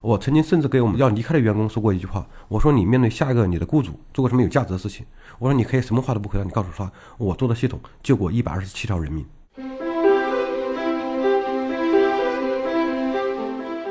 [0.00, 5.04] 我曾经甚至给我们要离开的员工说过一句话，我说你面对下一个你的雇主做过什么有价值的事情，
[5.40, 9.26] 我说你可以什么话都不回答，你告诉他我做的系统救过一百二十七条人命。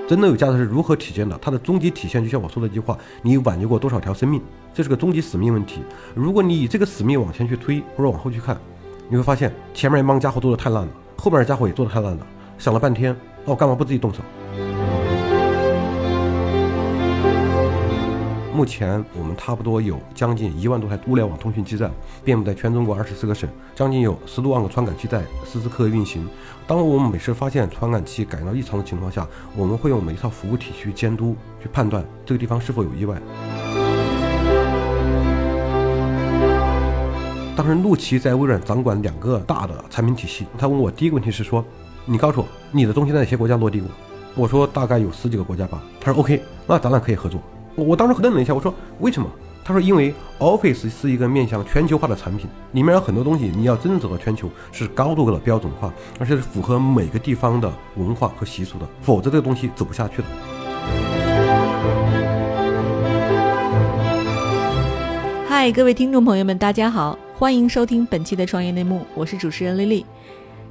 [0.08, 1.38] 真的有价值是如何体现的？
[1.42, 4.42] 它的终极体现就像我说的一句话：你挽救过多少条生命？
[4.74, 5.82] 这是个终极使命问题。
[6.16, 8.58] 如果你以这个使命往前去推，或者往后去看，
[9.10, 12.26] 你会发现前面一帮家伙做的太烂了，后面的家伙也做的太烂了。
[12.58, 13.14] 想了半天，
[13.44, 14.22] 那我干嘛不自己动手？
[18.58, 21.92] 目前我们差不多有将近一万多台物联网通讯基站，
[22.26, 26.28] 遍布在全中国二十四个省，将近有十多万个传感器在时时刻刻运行。
[26.66, 33.22] 当我们每次发现传感器感应到异常的情况下，我们会用每一套服务体去监督、去判断这个地方是否有意外。
[37.56, 41.64] 当时陆琪在微软掌管两个大的产品体系，他问我第一个问题是说
[42.06, 43.88] ：“你告诉我你的东西在哪些国家落地过？”
[44.34, 47.40] 我说：“大概有十几个国家吧。”他说：“OK，那咱俩可以合作。”
[47.78, 49.30] 我当时愣了一下，我说为什么？
[49.64, 60.24] 他说因为 Office 是一个面向全球化的产品，里面有很多东西，你要真正走到全球是高度的标准化，而且是符合每个地方的文化和习俗的，否则这个东西走不下去的。
[65.48, 70.04] 嗨，各位听众朋友们，大家好，欢迎收听本期的创业内幕，我是主持人丽丽。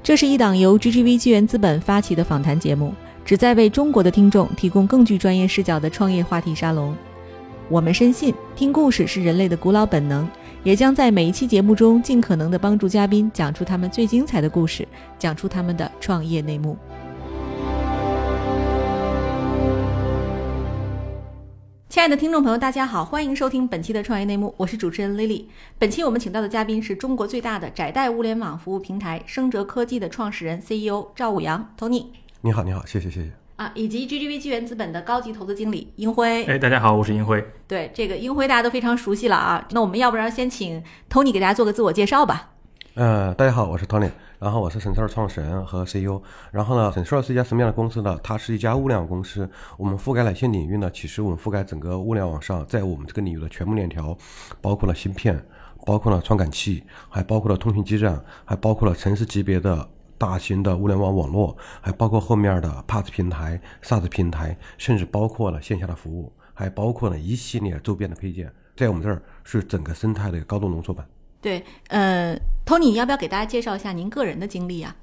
[0.02, 2.92] 这是一档由 GGV 纪元资本发起的访谈节目。
[3.26, 6.96] 旨在为中国的听众提供更具专业视角的创业话题沙龙。
[7.68, 10.28] 我们深信，听故事是人类的古老本能，
[10.62, 14.86] 也将在每一期节目中尽可能的帮助嘉宾讲出他们最精彩的故事，
[15.18, 16.78] 讲出他们的创业内幕。
[21.88, 25.46] 亲爱的听众朋友，大家好，欢迎收听本期的创业内幕，我是主持人 Lily。
[25.80, 32.04] 本期我们请到的嘉宾是中国最大的窄带物联网服务平台升哲科技的创始人 CEO 赵武阳 Tony。
[32.46, 33.72] 你好，你好，谢谢，谢谢啊！
[33.74, 36.44] 以及 GGV 纪元资本的高级投资经理英辉。
[36.44, 37.44] 哎，大家好，我是英辉。
[37.66, 39.66] 对，这个英辉大家都非常熟悉了啊。
[39.72, 40.80] 那我们要不然先请
[41.10, 42.52] Tony 给大家做个自我介绍吧。
[42.94, 46.22] 呃，大家好，我是 Tony，然后我是沈硕创始人和 CEO。
[46.52, 48.16] 然后呢，沈硕是一家什么样的公司呢？
[48.22, 49.50] 它是一家物联网公司。
[49.76, 50.88] 我们覆盖哪些领域呢？
[50.94, 54.16] 其实我们覆盖整个物联网上，在我们这个领域的全部链条，
[54.60, 55.44] 包括了芯片，
[55.84, 59.88] 包括了传感器，还包括了通讯基站，还包括了城市级别的。
[60.18, 71.06] 大型的物联网网络，还包括后面的 PaaS 平台、SaaS 平台，甚至包括了线下的服务，还包括了一系列周边的配件，在我们这儿是整个生态的高度浓缩版。
[71.40, 74.94] 对，呃，Tony，要不要给大家介绍一下您个人的经历啊？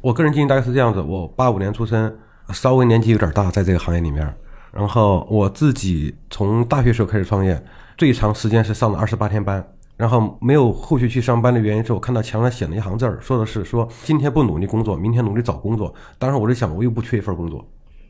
[0.00, 2.18] 我个人经历大概是这样子：我八五年出生，
[2.52, 4.34] 稍微年纪有点大，在这个行业里面。
[4.72, 7.62] 然后我自己从大学时候开始创业，
[7.96, 9.66] 最长时间是上了二十八天班。
[10.00, 15.92] 然后没有后续去上班的原因是我看到墙上写了一行字儿，说的是说今天不努力工作，明天努力找工作。
[16.18, 17.62] 当时我就想，我又不缺一份工作，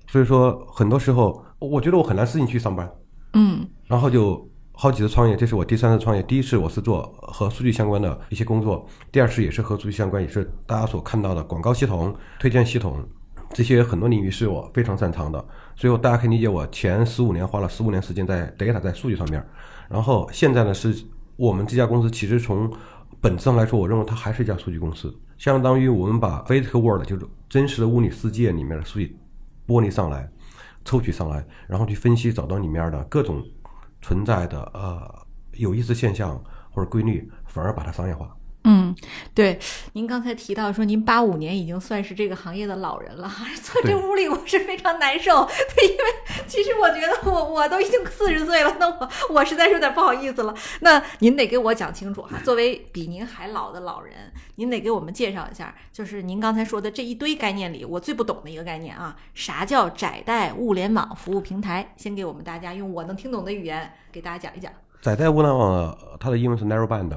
[0.07, 2.89] 所以说很多时候我觉得我很难适应去上班。
[3.33, 6.23] 嗯，然后就好几次创业，这是我第三次创业。
[6.23, 13.05] 第一次我是做和数据相关的一些工作，第二次也是和数据相关，也是大家所看到的广告系统、推荐系统
[13.53, 15.45] 这些很多领域是我非常擅长的。
[15.75, 19.45] 所以大家可以理解，我前十五年花了十五年时间在 data 在数据上面，
[19.89, 20.95] 然后现在呢是。
[21.41, 22.71] 我们这家公司其实从
[23.19, 29.17] 本质上来说，我认为它还是一家数据公司，相当于我们把 physical world 就是真实的物理世界里面的数据
[29.67, 30.31] 剥离上来、
[30.85, 33.43] 抽取上来，然后去分析，找到里面的各种
[34.03, 36.39] 存在的呃有意思现象
[36.71, 38.37] 或者规律，反而把它商业化。
[38.65, 38.95] 嗯，
[39.35, 39.59] 对，
[39.95, 43.31] 您刚才提到说您八五年已经算是这个行业的老人了，
[43.63, 45.47] 坐这屋里我是非常难受。
[45.75, 46.05] 对，因为
[46.47, 50.55] 其实我觉得我我都已经四十岁了，那我我实在是有点不好意思了。
[50.81, 61.95] 那您得给我讲清楚哈，作为比您还老的老人，您得给我们介绍一下，就是您刚才说的这一堆概念里，我最不懂的一个概念啊，啥叫窄带物联网服务平台？
[61.97, 64.71] 先给我们大家用我能听懂的语言给大家讲一讲。
[65.01, 67.17] 窄带物联网它的英文是 Narrowband。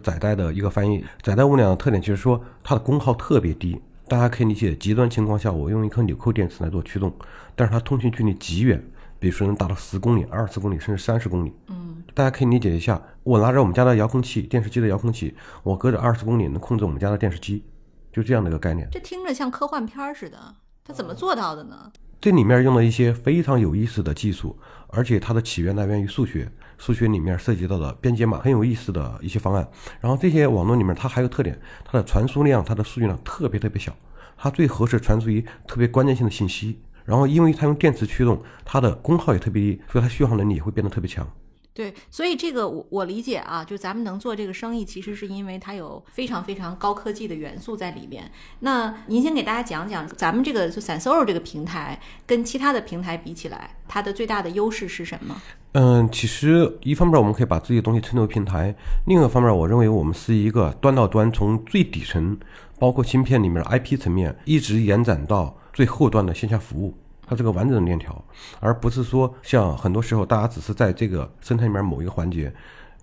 [0.00, 3.80] 载带的一个翻译，载带物联网的特点就是说它的功耗特别低。
[4.06, 7.10] 大家可以理解，极端情况下我用一颗纽扣电池来做驱动，
[7.56, 8.82] 但是它通讯距离极远，
[9.18, 11.54] 比如说能达到十公里、二十公里甚至三十公里。
[11.68, 17.64] 嗯，大家可以理解一下，我拿着我们家的遥控器、电视机的遥控器，我隔着二十公里能控制我们家的电视机，
[18.12, 18.86] 就这样的一个概念。
[18.92, 20.38] 这听着像科幻片似的，
[20.84, 21.90] 它怎么做到的呢？
[22.20, 24.58] 这里面用了一些非常有意思的技术，
[24.88, 26.50] 而且它的起源来源于数学。
[26.78, 29.68] 数学里面涉及到的编解码很有意思的一些方案，
[30.00, 33.94] 然后这些网络里面它还有特点，它的传输量、它的数据量特别特别小，
[34.36, 36.80] 它最合适传输于特别关键性的信息。
[37.04, 41.30] 然后因为它用电池驱动，它的功耗也特别低，所以它续航能力也会变得特别强。
[41.74, 48.30] 对，所以这个我我理解啊，就咱们能做这个生意，其实是因为它有非常非常高科技的元素在里面。
[48.60, 55.42] 那您先给大家讲讲，咱们这个就 Sensoro 这个平台跟其他的平台比起来，它的最大的优势是什么？
[55.74, 58.72] 嗯，其实一方面我们可以把自己的东西称作平台，
[59.06, 62.38] 另一个方面，我认为我们是一个端到端，从最底层，
[62.78, 66.94] 包括芯片里面的 IP 层面，一直延展到最后端的线下服务。
[67.26, 68.24] 它是个完整的链条，
[68.60, 72.54] 而不是说像很多时候大家只是在这个生态里面某一个环节，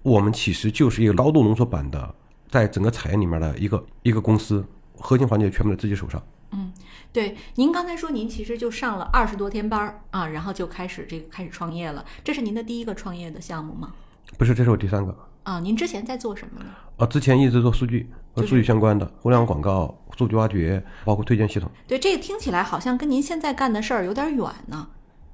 [0.01, 2.15] 我们其实就是一个高度浓缩版的，
[2.49, 4.65] 在整个产业里面的一个一个公司，
[4.97, 6.23] 核心环节全部在自己手上。
[6.51, 6.71] 嗯，
[7.13, 13.93] 对，您刚才说您其实就上了二十多天班儿啊，然后就开始这个开始创业了，这是您的第一个创业的项目吗？
[14.37, 15.15] 不是，这是我第三个。
[15.43, 16.69] 啊，您之前在做什么呢？
[16.97, 21.71] 啊，之前一直做数据和数据相关的互联网广告、数据挖掘，包括推荐系统。
[21.87, 24.87] 对，这个听起来好像跟您现在干的事儿有点远呢。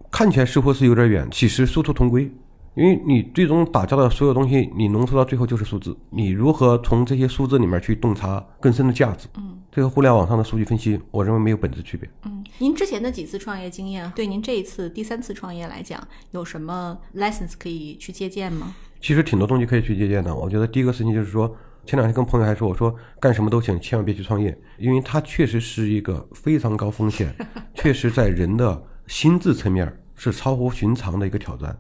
[0.09, 2.31] 看起来似乎是有点远，其实殊途同归。
[2.77, 5.97] 因为你最终打交的所有东西，你浓缩到最后就是数字。
[6.11, 9.27] 你如何从这些数字里面去洞察更深的价值？
[9.35, 12.07] 嗯，这个互联网上的数据分析，我认为没有本质区别。
[12.25, 18.75] 嗯，您之前的几次创业经验，对您这一次第三次创业来讲，有什么 lessons 可以去借鉴吗？
[19.01, 20.35] 其实挺多东西可以去借鉴的。
[20.35, 21.51] 我觉得第一个事情就是说，
[21.83, 27.33] 前两天跟朋友还说，我说干什么都行，千万别去创业，因为它确实是一个非常高风险，
[27.73, 31.75] 确实在人的心智层面是超乎寻常的一个挑战。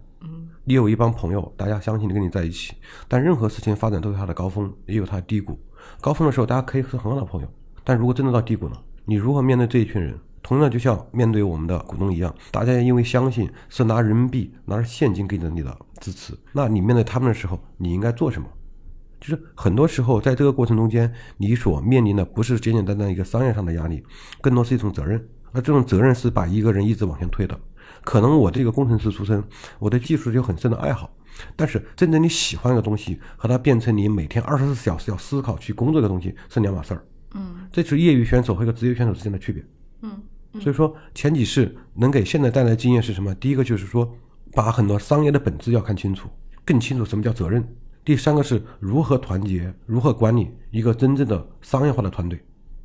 [0.69, 2.73] 你有一帮朋友，大家相信你跟你在一起，
[3.07, 5.57] 但任何事情发展都有它的高峰，也有它的低谷。
[6.01, 7.47] 高峰的时候，大家可以是很好的朋友，
[7.85, 10.13] 但如果真的到低谷了，你如何面对这一群人？
[10.43, 18.45] 同样，就像面对我们的股东一样，大家因为相信是拿人民币、拿着现金给你的支持，那你面对他们的时候，你应该做什么？
[19.21, 24.03] 就是很多时候，在这个过程中间，你所面临的不是简简单单一个商业上的压力，
[24.41, 25.25] 更多是一种责任。
[25.53, 27.57] 而这种责任是把一个人一直往前推的。
[28.07, 29.43] 可能我这个工程师出身，
[29.79, 31.13] 我对技术有很深的爱好，
[31.57, 37.05] 但是真正你喜欢一个东西，和它变成你每天二十四小时要思考去工作的东西是两码事儿。
[37.33, 39.61] 嗯这是业余选手和一个职业选手之间的区别。
[40.03, 40.23] 嗯
[40.61, 43.35] 所以说，前几世能给现在带来的经验是什么？
[43.35, 44.09] 第一个就是说，
[44.53, 46.29] 把很多商业的本质要看清楚，
[46.63, 47.61] 更清楚什么叫责任。
[48.05, 52.41] 第三个是如何团结，如何管理一个真正的商业化的团队，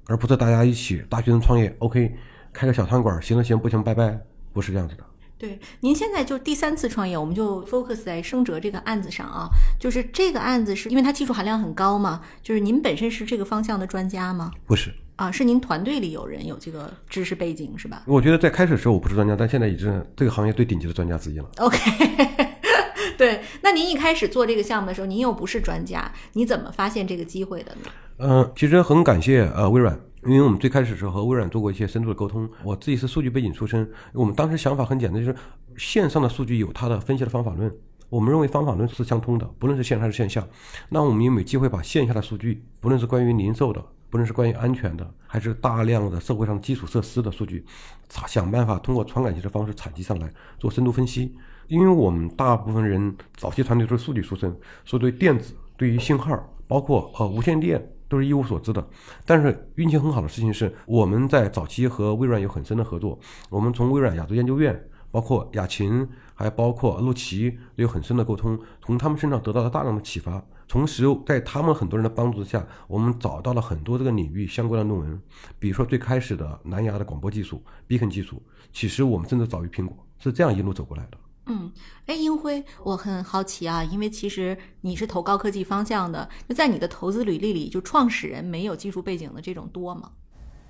[0.06, 2.12] 而不是大家一起大学生创业，OK，
[2.52, 4.20] 开个小餐馆，行了行，不行拜拜，
[4.52, 5.04] 不是这样子的。
[5.42, 9.48] 对，您现在就第三次创业，我们就 focus 在升哲这个案子上啊。
[9.76, 14.52] 就是这个案子是因为它技术含量很高嘛，就是您本身是这个方向的专家吗？
[14.68, 21.46] 不是，啊，是您团队里有人有这个知识背景是吧我觉得在开始的时候我不是专家，但现在已经是这个行业最顶级的专家之一了。
[21.56, 21.76] ？OK，
[23.18, 27.90] 对，那您一开始做这个项目的时候，您又不是专家，你怎么发现这个机会的呢？
[28.18, 32.48] 嗯，其实很感谢呃微软，因为我们最开始的时候和微软做过一些深度的沟通。
[32.62, 35.36] 我自己是数据背景出身，我们当时想法很简单，就是
[35.76, 37.72] 线上的数据有它的分析的方法论，
[38.08, 40.46] 我们认为方法论是相通的，不论是线上还是线下。
[40.88, 47.64] 那我们有没有机会把线下的数据，不论是关于零售的，不论是关于安全的，还是大量的社会上基础设施的数据，
[48.28, 51.34] 想办法通过传感器的方式采集上来做深度分析。
[51.68, 54.54] 因为我们大部分人早期团队都是数据出身，
[54.84, 56.38] 所以对电子、对于信号，
[56.68, 57.82] 包括呃无线电
[58.12, 58.86] 都是一无所知的。
[59.24, 63.18] 但是运气很好的事情是，我们在早期和微软有很深的合作。
[63.48, 64.78] 我们从微软亚洲研究院，
[65.10, 70.44] 包括雅琴，还包括陆奇，有很深的沟通，从他们身上得到了大量的启发。
[70.68, 75.20] 同时，在他们很多人的帮助之下，我们找到了很多这个领域相关的论文，
[75.58, 78.42] 比如说最开始的蓝牙的广播技术、Beacon 技术，
[78.72, 81.18] 其实我们甚至早于苹果，是这样一路走过来的。
[81.46, 81.72] 嗯，
[82.06, 90.10] 哎，英辉，我很好奇啊，因为其实你是投高科技方向的，就在你的投资履历里，就创始人没有技术背景的这种多吗？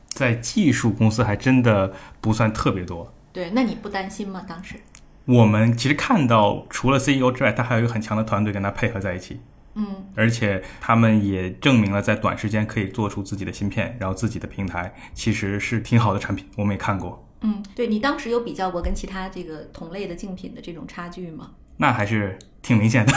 [0.09, 3.13] 在技术公司还真的不算特别多。
[3.33, 4.45] 对，那你不担心吗？
[4.47, 4.77] 当时？
[5.25, 9.41] 我们其实看到，除了 CEO 之外，他还有一个很强的团队跟他配合在一起，
[9.75, 21.51] 嗯而且他们也证明了在短时间可以做出自己的芯片，然后自己的平台其实是挺好的产品，我们也看过，嗯，对你当时有比较过跟其他这个同类的竞品的这种差距吗？
[21.79, 23.13] 那还是挺明显的。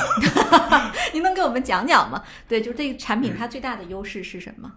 [1.13, 2.23] 您能给我们讲讲吗？
[2.47, 4.71] 对，就是这个产品它最大的优势是什么？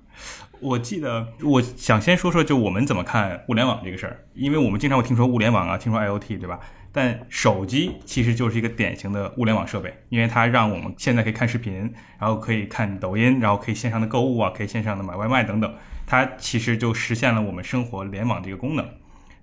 [0.61, 6.61] 我记得，我想先说说，就我们怎么看物联网这个事儿，因为我们经常会听说物联网啊，听说 IoT，对吧？
[6.91, 15.75] 但手机其实就是一个典型的物联网设备，因为它让我们现在可以看视频，然后可以看抖音，然后可以线上的购物啊，可以线上的买外卖等等，
[16.07, 18.87] 它其实就实现了我们生活联网这个功能。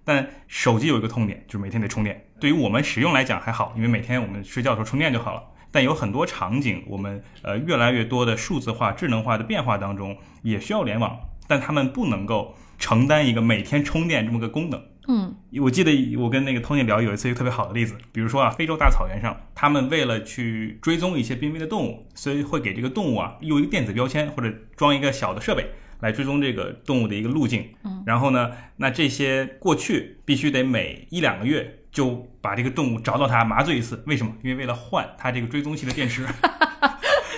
[0.05, 2.25] 但手机有一个痛点，就是每天得充电。
[2.39, 5.43] 对于我们使用来讲还好，因为每天我们睡觉的时候充电就好了。
[5.71, 14.81] 但有很多场景，我们呃越来越多的数字化、智能化的变化当中，也需要联网，但他们不能够承担一个每天充电这么个功能。
[15.07, 27.70] 嗯我记得我跟那个 Tony 聊有一次一个特别好的例子，比如说啊，非洲大草原上，他们为了去追踪一些濒危的动物，所以会给这个动物啊用一个电子标签或者装一个小的设备来追踪这个动物的一个路径。
[27.84, 34.34] 嗯，然后呢，那这些过去必须得每一两个月就把这个动物找到它麻醉一次，为什么？
[34.44, 36.25] 因为为了换它这个追踪器的电池。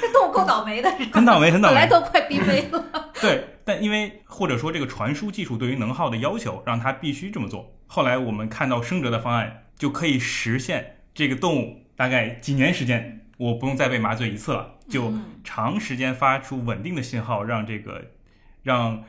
[0.01, 1.75] 这 动物够倒霉的，很倒霉，很倒霉。
[1.75, 2.83] 本来都快濒危了。
[3.21, 7.73] 对，但因为或者说这个传输技术对于能耗的要求，让它必须这么做。
[7.87, 15.11] 后来我们看到生哲的方案，就可以实现这个动物大概几年时间，我不用再被麻醉一次了，就
[15.43, 18.05] 长时间发出稳定的信号，让这个
[18.67, 19.01] 让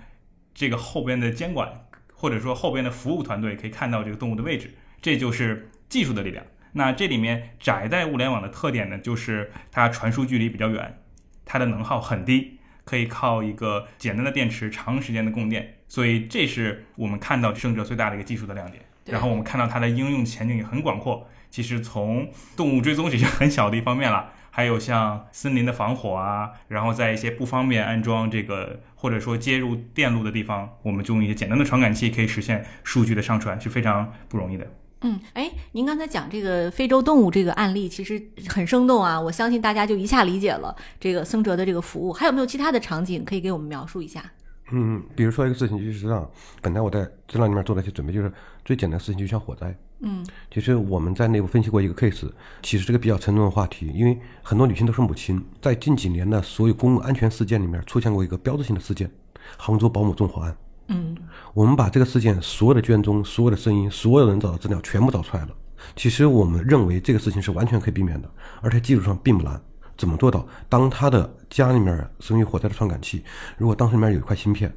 [0.55, 1.69] 这个后边的监管
[2.15, 4.73] 或者说后边的服务团队可以看到这个动物的位置，
[5.03, 6.45] 这就是技术的力量。
[6.75, 11.01] 那这里面窄带物联网的特点呢，就是它传输距离比较远，
[11.45, 18.85] 它的能耗很低，可以靠一个简单的电池长时间的供电，所以这是我们看到胜者最大的一个技术的亮点。
[19.07, 24.33] 然后我们看到它的应用前景也很广阔，其实从动物追踪只是很小的一方面了。
[24.59, 34.67] 还有像森林的防火啊，然后在一些不方便安装这个或者说接入电路的地方，我们就用一些简单的传感器可以实现数据的上传，是非常不容易的。
[35.03, 42.13] 嗯，哎，您刚才讲这个非洲动物这个案例，其实很生动啊，我相信大家就一下理解了这个僧哲的这个服务。
[42.13, 44.25] 还有没有其他的场景可以给我们描述一下？
[44.71, 46.29] 嗯，比如说一个事情，就是这样，
[46.61, 48.33] 本来我在资料里面做了一些准备，就是
[48.65, 49.77] 最简单的事情，就像火灾。
[50.01, 52.31] 嗯其实我们在内部分析过一个 case，
[52.63, 59.11] 其实这个比较沉重的话题，因为很多女性都是母亲，在近几年的所有公共安全事件里面出现过一个标志性的事件——
[59.59, 60.57] 杭州保姆纵火案。
[60.89, 61.17] 嗯
[61.53, 65.51] 我们把这个事件所有的卷宗、所有的声音、所有人找的资料全部找出来了。
[65.97, 69.61] 其实我们认为这个事情是完全可以避免的，而且技术上并不难。
[69.99, 70.47] 怎么做到？
[70.69, 73.23] 当他的家里面生于火灾的传感器，
[73.59, 74.73] 如果当时里面有一块芯片，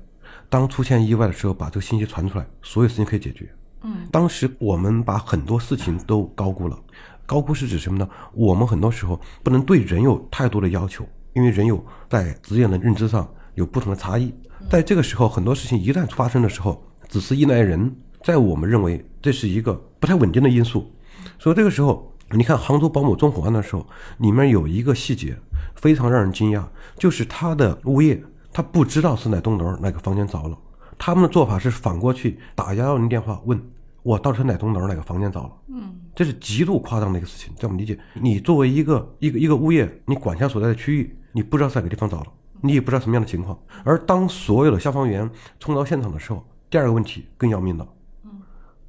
[0.49, 3.49] 当出现意外的时候，把这个信息传出来，所有事情可以解决。
[3.83, 6.77] 嗯当时我们把很多事情都高估了，
[7.25, 8.09] 高估是指什么呢？
[8.33, 14.33] 我们很多时候不能对人有太多的要求，因为人有在职业的认知上有不同的差异。
[14.69, 20.91] 在这个时候，很多事情一旦发生的时候，只是依赖人，在我们认为这是一个不太稳定的因素。
[21.39, 23.85] 所以这个时候，你看杭州保姆纵火案的时候，
[24.19, 25.37] 里面有一个细节
[25.75, 26.63] 非常让人惊讶，
[26.97, 28.21] 就是他的物业
[28.53, 30.57] 他不知道是哪栋楼哪个房间着了，
[30.97, 33.61] 他们的做法是反过去打幺幺零电话问
[34.03, 35.51] 我到底是哪栋楼哪个房间着了。
[35.67, 42.27] 嗯这是极度夸张的一个事情，在我们理解，你作为一个一个一个物业，你管辖所在的区域，你不知道是哪个地方着了，
[42.59, 43.57] 你也不知道什么样的情况。
[43.85, 47.87] 而当所有的消防员冲到现场的时候，第二个问题更要命了。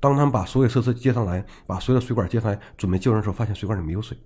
[0.02, 4.18] 当他们把所有设施接上来，把所有的水管接上来，准备救人的时候，发现水管里没有水，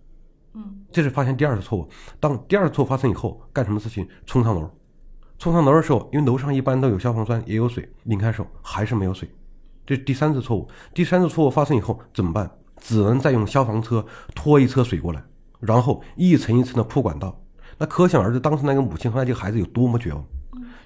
[0.55, 1.87] 嗯这是发现第二次错误。
[2.19, 4.09] 当第二次错误发生以后，干什么事情？
[4.25, 4.71] 冲上楼，
[5.39, 9.31] 冲上楼的时候，因为楼上一般都有消防栓，也有水，拧开手还是没有水，
[9.85, 10.67] 这是第三次错误。
[10.95, 12.51] 第三次错误发生以后怎么办？
[12.81, 14.03] 只能再用消防车
[14.35, 15.23] 拖一车水过来，
[15.61, 17.39] 然后一层一层的铺管道。
[17.77, 20.25] 那可想而知，当时那个母亲和那这个孩子有多么绝望。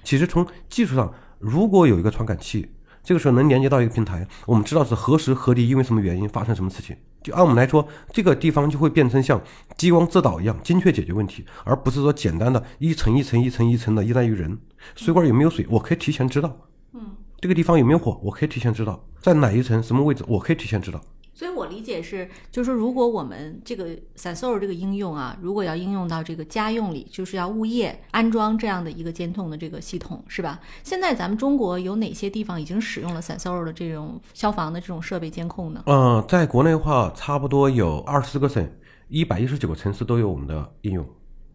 [0.03, 2.69] 其实从技术上，如果有一个传感器，
[3.03, 6.95] 这个时候能连接到一个平台，我们知道是何时何地因为什么原因发生什么事情。
[7.23, 9.39] 就按我们来说，这个地方就会变成像
[9.77, 14.57] 激光自导一样精确解决问题，而不是说简单的一层一层一层一层的依赖于人。
[14.95, 16.49] 水管有没有水，我可以提前知道；
[16.93, 17.01] 嗯。
[17.39, 21.01] 这个地方有没有火，我可以提前知道；在哪一层什么位置，我可以提前知道。
[21.41, 30.59] 所以我理解是，就是说，如果我们这个 Sensor 这个应用啊，如果要应用到这个家用里，就是要物业安装这样的一个监控的这个系统，是吧？
[30.83, 35.81] 现在咱们中国有哪些地方已经使用了 Sensor 的这种消防的这种设备监控呢？
[35.87, 38.69] 嗯、在国内的话，差不多有二十四个省，
[39.07, 41.03] 一百一十九个城市都有我们的应用。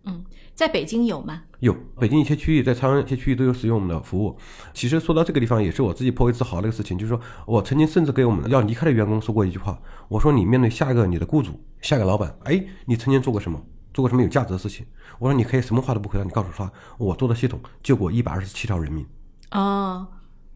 [0.06, 1.42] 嗯，在北京有吗？
[1.60, 4.38] 有北京一些区域，在长安一些区域都有使用我们的服务。
[4.72, 13.60] 其实说到这个地方，也是我自己颇为自豪的一个事情，就是说我曾经甚至给我们要离开的员工说过一句话，我说你面对下一个你的雇主、下一个老板，哎，你曾经做过什么？
[13.92, 14.84] 做过什么有价值的事情？
[15.18, 19.06] 我说你可以什么话都不回答，你告诉他，我做的系统救过一百二十七条人命。
[19.52, 20.06] 哦，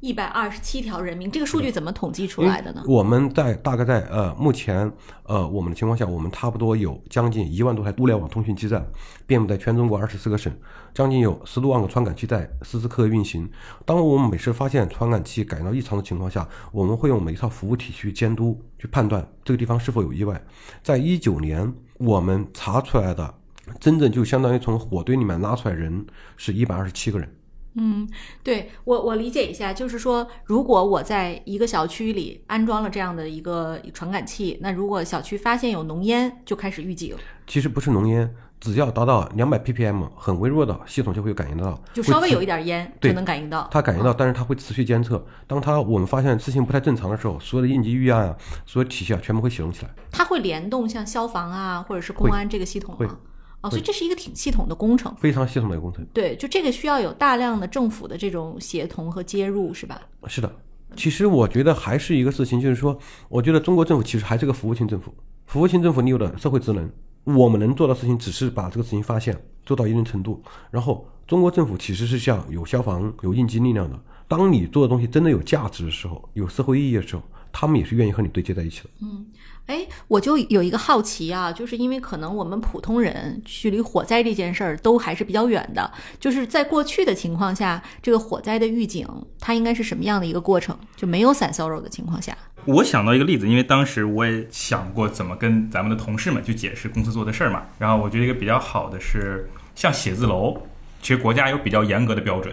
[0.00, 2.82] 一百二十七条人命，这个数据怎么统计出来的呢？
[2.86, 4.90] 我们在大概在呃目前
[5.24, 8.82] 呃我们的情况下，我们差不多有将近一万多台物联网通讯基站，
[9.26, 10.50] 遍布在全中国二十四个省，
[10.94, 13.46] 将近有十多万个传感器在时时刻刻运行。
[13.84, 20.42] 当我们每次发现传感器感到异常的情况下，我们会用每一套服务体去监督，去判断这个地方是否有意外。
[20.82, 23.34] 在一九年，我们查出来的
[23.78, 26.06] 真正就相当于从火堆里面拉出来人
[26.38, 27.30] 是一百二十七个人。
[27.74, 28.08] 嗯，
[28.42, 37.16] 对我我理解一下，就是说，如果我在一个小区里安装了这样的一个传感器，那如果小区发现有浓烟，就开始预警。
[37.46, 42.50] 其实不是浓烟，只要达到两百 ppm，很微弱的系统就会感应得到，就稍微有一点。
[42.50, 43.68] 点烟就能感应到。
[43.70, 45.24] 它感应到，但是它会持续监测。
[45.46, 48.36] 当它我们发现事情不太正常的时候，所有的应急预案啊，
[48.66, 49.90] 所有体系啊，全部会启动起来。
[50.10, 53.16] 它会联动像消防啊，或者是公安这个系统吗？
[53.62, 55.14] 哦，所以这是一个挺系统的工程。
[55.16, 56.04] 非常系统的工程。
[56.14, 60.00] 对，就这个需要有大量的政府的这种协同和接入，是吧？
[60.26, 60.50] 是的，
[60.96, 62.98] 其实我觉得还是一个事情，就是说，
[63.28, 65.14] 我觉得中国政府其实还是个服务性政府。
[65.46, 66.90] 服务性政府，你有的社会职能，
[67.24, 69.36] 我们能做的事情只是把这个事情发现，
[69.66, 70.42] 做到一定程度。
[70.70, 74.00] 然后，中国政府其实是像有消防、有应急力量的。
[74.26, 78.90] 当你做的东西真的有价值的时候，有社会意义的时候，他们也是愿意和你对接在一起的。
[79.02, 79.26] 嗯
[79.66, 85.88] 哎，我就有一个好奇啊，就是因为可能我们普通人距离火灾这件事儿都还是比较远的，
[86.18, 89.06] 就是在过去的情况下，这个火灾的预警
[89.38, 90.76] 它应该是什么样的一个过程？
[90.96, 97.62] 就没有散 sorrow 的情况下，我想到一个例子，因为当时我也想过怎么跟咱们的同事们去解释公司做的事儿嘛。
[97.78, 100.60] 然后我觉得一个比较好的是，像写字楼，
[101.00, 102.52] 其实国家有比较严格的标准，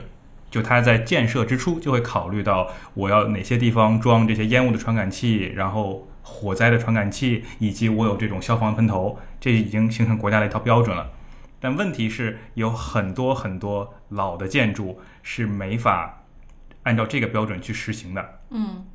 [0.50, 11.12] 就它在建设之初就会考虑到我要哪些地方装这些烟雾的传感器，然后火灾的传感器，以及我有这种消防喷头，这已经形成国家的一套标准了。
[11.60, 16.24] 但问题是，有很多很多老的建筑是没法
[16.84, 18.39] 按照这个标准去实行的。
[18.51, 18.86] 嗯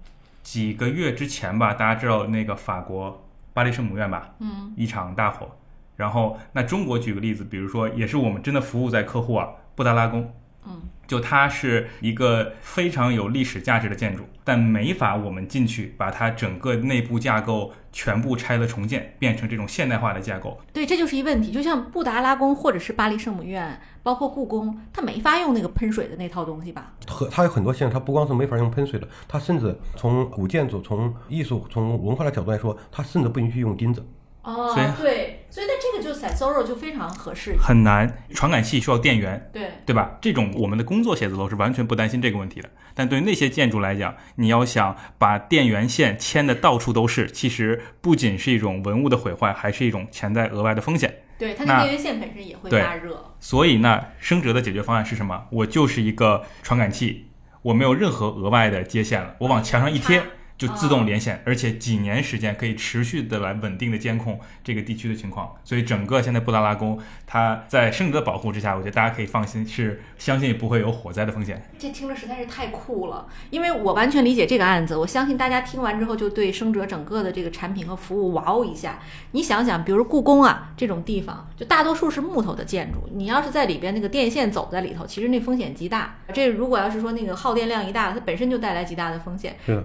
[0.43, 5.49] 几个月之前吧，大家知道那个法国巴黎圣母院吧，嗯一场大火。
[5.95, 10.35] 然后，那中国举个例子，比如说，也是我们真的服务在客户啊，布达拉宫，
[10.67, 20.59] 嗯，就它是一个非常有历史价值的建筑，但没法我们进去把它整个内部架构全部拆了重建，变成这种现代化的架构。
[20.73, 21.51] 对，这就是一问题。
[21.53, 26.93] 就像布达拉宫或者是巴黎圣母院，包括故宫，它没法用那个喷水的那套东西吧？
[27.07, 34.05] 和它有很多现象，它不光是没法用喷水的，它甚至从古建筑、从艺术、从文化的角度来说，它甚至不允许用钉子。
[34.43, 37.55] 哦所以对，所以那这个就 set sorrow 就非常合适。
[37.61, 40.17] 很难，传感器需要电源，对，对吧？
[40.19, 42.71] 这种我们的工作写字楼是完全不担心这个问题的。
[42.95, 51.15] 但对于那些建筑来讲，你要想把电源线牵的到处都是，其实不仅是一种文物的毁坏，还是一种潜在额外的风险。
[51.39, 53.23] 对，它那的电源线本身也会发热。
[53.39, 55.49] 所以呢，升哲的解决方案是什么？
[55.51, 57.27] 我就是一个传感器，
[57.61, 60.25] 我没有任何额外的接线了，我往墙上一贴插。
[60.57, 71.61] 就自动连线，而且几年时间可以持续的来稳定的监控这个地区的情况，所以整个现在布达拉宫它在升哲的保护之下，我觉得大家可以放心，是相信不会有火灾的风险。
[71.79, 79.01] 这听着实在是太酷了，因为我完全理解这个案子，我相信大家听完之后就对生哲整个的这个产品和服务哇哦一下。
[79.33, 86.19] 你想想，比如故宫啊这种地方，就大多数是木头的建筑，你要是在里边那个电线走在里头，其实那风险极大。
[86.33, 89.57] 这如果要是说那个耗电量一大，它本身就带来极大的风险。
[89.67, 89.83] 是的，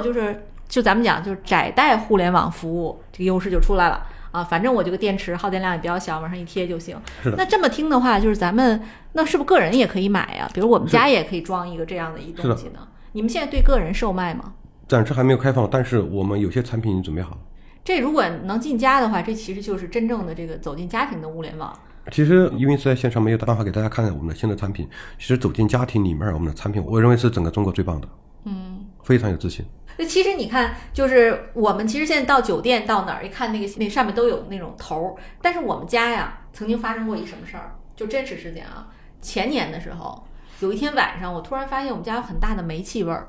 [0.00, 4.42] 就是就咱们讲就是窄带互联网服务，这个优势就出来了啊。
[4.42, 6.96] 反正我这个电池耗电量也比较小，往上一贴就行。
[7.36, 8.80] 那这么听的话，就是咱们
[9.12, 10.48] 那是不是个人也可以买呀？
[10.54, 12.88] 比如我们家也可以装一个这样的一东西呢？
[13.12, 14.54] 你们现在对个人售卖吗？
[14.88, 17.38] 暂时还没有开放，但是我们有些产品已经准备好了。
[17.84, 21.72] 这如果能进家的话，这其实就是真正的这个走进家庭的物联网。
[22.10, 28.08] 其实因为是在线上没有办法给大家看看我们的新的产品，其实走进家庭里面，我们的产品我认为是整个中国最棒的，
[28.44, 29.64] 嗯，非常有自信。
[29.96, 38.88] 那其实你看，就是我们其实现在到酒店到哪儿一看那个那上面都有那种头儿，但是我们家呀曾经发生过一什么事儿，就真实事件啊。
[39.20, 40.24] 前年的时候，
[40.60, 43.28] 有一天晚上，我突然发现我们家有很大的煤气味儿，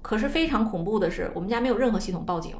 [0.00, 2.56] 可是非常恐怖的是，我们家没有任何系统报警。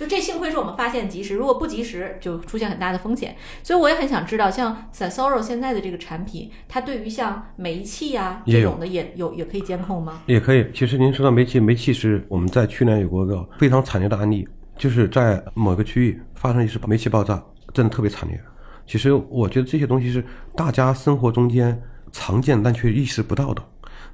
[0.00, 3.36] 就这幸亏是我们发现及时，如果不及时，就出现很大的风险。
[3.62, 10.22] 所以我也很想知道，像 Sensoro 现在的这个产品，它对于像煤气呀、这种的也有也可以监控吗？
[10.24, 10.66] 也可以。
[10.72, 17.38] 其实您说到煤气，煤气是我们在去年有过一个非常惨烈的案例，就是在某个区域发生一次煤气爆炸，
[17.74, 18.40] 真的特别惨烈。
[18.86, 20.24] 其实我觉得这些东西是
[20.56, 21.78] 大家生活中间
[22.10, 23.62] 常见但却意识不到的，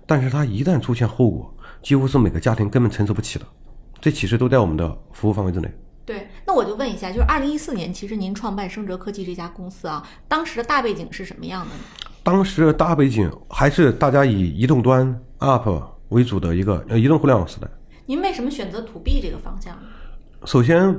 [0.04, 3.46] 但是它一旦出现后果，几乎是每个家庭根本承受不起的。
[4.06, 5.68] 这其实都在我们的服务范围之内。
[6.04, 11.80] 对，那我就问一下，就是二零一四年，其实您创办升哲科技这家公司啊，当时的大背景是什么样的呢？
[12.22, 17.66] 当时的大背景还是大家以移动端 App 为主的一个呃移动互联网时代。
[18.06, 19.82] 您为什么选择 to B 这个方向呢？
[20.44, 20.96] 首先，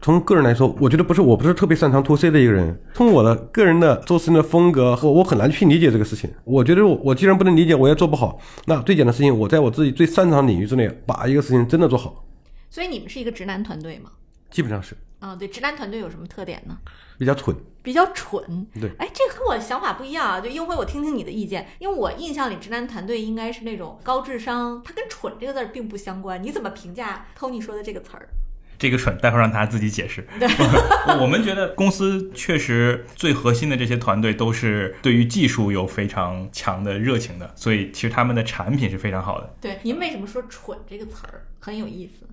[0.00, 2.80] 从个人来说，我觉得不是我不是特别擅长 to C 的一个人。
[2.94, 6.30] 从我的个人的做事情的风格和我很难去理解这个事情。
[6.44, 8.38] 我觉得我我既然不能理解，我也做不好。
[8.64, 12.24] 那最简单的事情，我在我自己最擅长领域之内，把一个事情真的做好，
[12.70, 14.10] 所以你们是一个直男团队吗？
[14.50, 16.78] 基本上是啊，对，直男团队有什么特点呢？
[17.18, 17.56] 比较蠢。
[17.82, 18.66] 比较蠢。
[18.80, 20.40] 对，哎，这和我想法不一样啊。
[20.40, 26.42] 就英辉，我听听你的意见，因为我印象里直男团队应该是那种高智商，它跟蠢这个字儿并不相关。
[26.42, 28.28] 你怎么评价 Tony 说的这个词儿？
[28.78, 30.26] 这个蠢，待会儿让他自己解释。
[31.18, 39.54] 我们觉得公司确实最核心的这些团队都是对于技术有非常强的热情的，所以其实他们的产品是非常好的。
[39.62, 42.26] 对，您为什么说“蠢”这个词儿很有意思？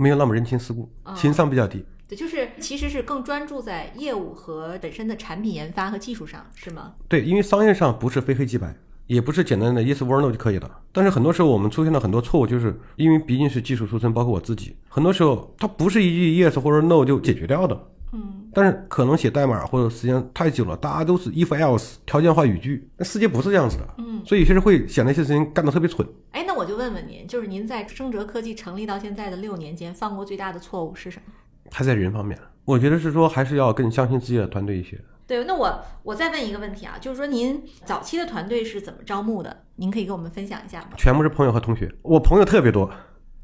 [0.00, 1.84] 没有那么人情世故，情商比较低。
[2.08, 6.94] 对，就是其实是更专注在业务和本身的产品研发和技术上，是吗？
[7.06, 8.74] 对，因为商业上不是非黑即白，
[9.06, 10.80] 也不是简单的 yes or no 就可以了。
[10.90, 17.78] 但是很多时候我们出现了很多错误，就是因为毕竟是技术出身，包括我自己，很多时候它不是一句 yes 或者 no 就解决掉的。
[18.12, 23.88] 嗯，但是可能写代码或者时间太久了，大家都是 if else 条件化语句，那世界不是这样子的。
[23.98, 26.06] 嗯，所以有些人会想那些事情干得特别蠢。
[26.32, 31.32] 哎，那我就问问您，就是您在升哲科技成立到现在的六年间，犯过最大的错误是什么？
[31.70, 35.00] 还在人方面，我觉得是说还是要更相信自己的团队一些。
[35.28, 39.64] 对，那我我再问一个问题啊，就是说您早期的团队是怎么招募的？
[39.76, 40.88] 您可以跟我们分享一下吗？
[40.96, 42.90] 全部是朋友和同学，我朋友特别多。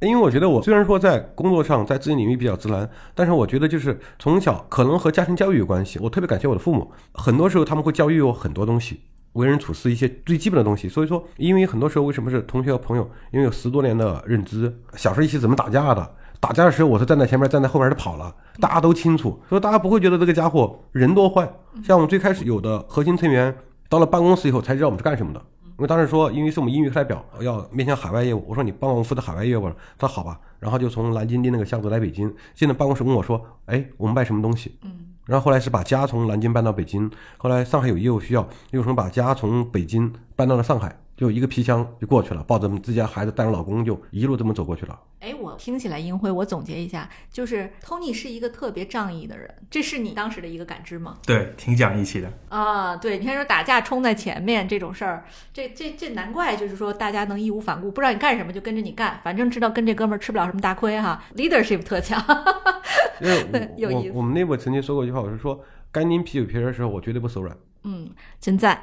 [0.01, 5.99] 因为我觉得我虽然说在工作上在自己领域比较自然，但是我觉得就是从小可能和家庭教育有关系。
[6.03, 9.01] 我特别感谢我的父母，很多时候他们会教育我很多东西，
[9.33, 10.87] 为人处事一些最基本的东西。
[10.87, 21.51] 所以说，因为很多时候为什么是同学和朋友，因为有十多年的认知，小时候一起怎么打架的，打架的时候我是站在前面，站在后边就跑了，大家都清楚，所以大家不会觉得这个家伙人多坏。
[21.83, 23.57] 像我们最开始有的核心成员
[23.89, 25.43] 到了办公室以后才知道我们是干什么的。
[25.79, 34.79] 因为当时说，因为是我们英语课代表要面向海外业务，我说你帮我们负责海外业务，他说好吧，然后就从南京的那个箱子来北京，进了办公室问我说，哎，我们卖什么东西？
[34.83, 40.99] 嗯，然后后来是把家从南京搬到北京，后来上海有业务需要，又从把家从北京搬到了上海。
[41.17, 45.01] 就一个皮箱就过去了，抱着自家孩子，带着老公就一路这么走过去了。
[45.21, 51.17] 哎，我听起来，英辉，我总结一下，就是 Tony 是一个特别仗义的人，这是你当时的一个感知吗？
[51.27, 52.95] 对，挺讲义气的啊。
[52.97, 55.25] 对，你看说打架冲在前面这种事儿，
[55.55, 61.25] 这这这难怪，就是说大家能义无反顾，不知道你干什么就跟着你干，反正知道跟这哥们儿吃不了什么大亏哈。
[61.35, 62.23] Leadership 特强，
[63.79, 64.13] 有意思。
[64.15, 67.57] 我们内部曾经说过一句话，我是说，该拧啤酒瓶的时候，我绝对不手软。
[67.85, 68.83] 嗯，真赞。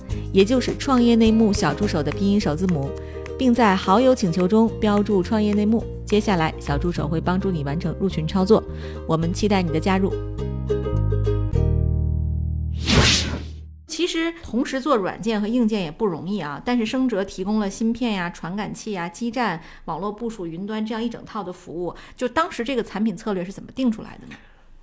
[0.31, 2.89] 也就是创业内幕小助手的拼音首字母，
[3.37, 5.83] 并在好友请求中标注“创业内幕”。
[6.05, 8.63] 接下来，小助手会帮助你完成入群操作。
[9.07, 10.13] 我们期待你的加入。
[13.87, 16.61] 其实，同时做软件和硬件也不容易啊。
[16.65, 21.93] 但是，生哲提供了芯片呀、传感器呀、基站、网络部署、云端这样一整套的服务。
[22.15, 24.35] 就当时这个产品策略是怎么定出来的呢？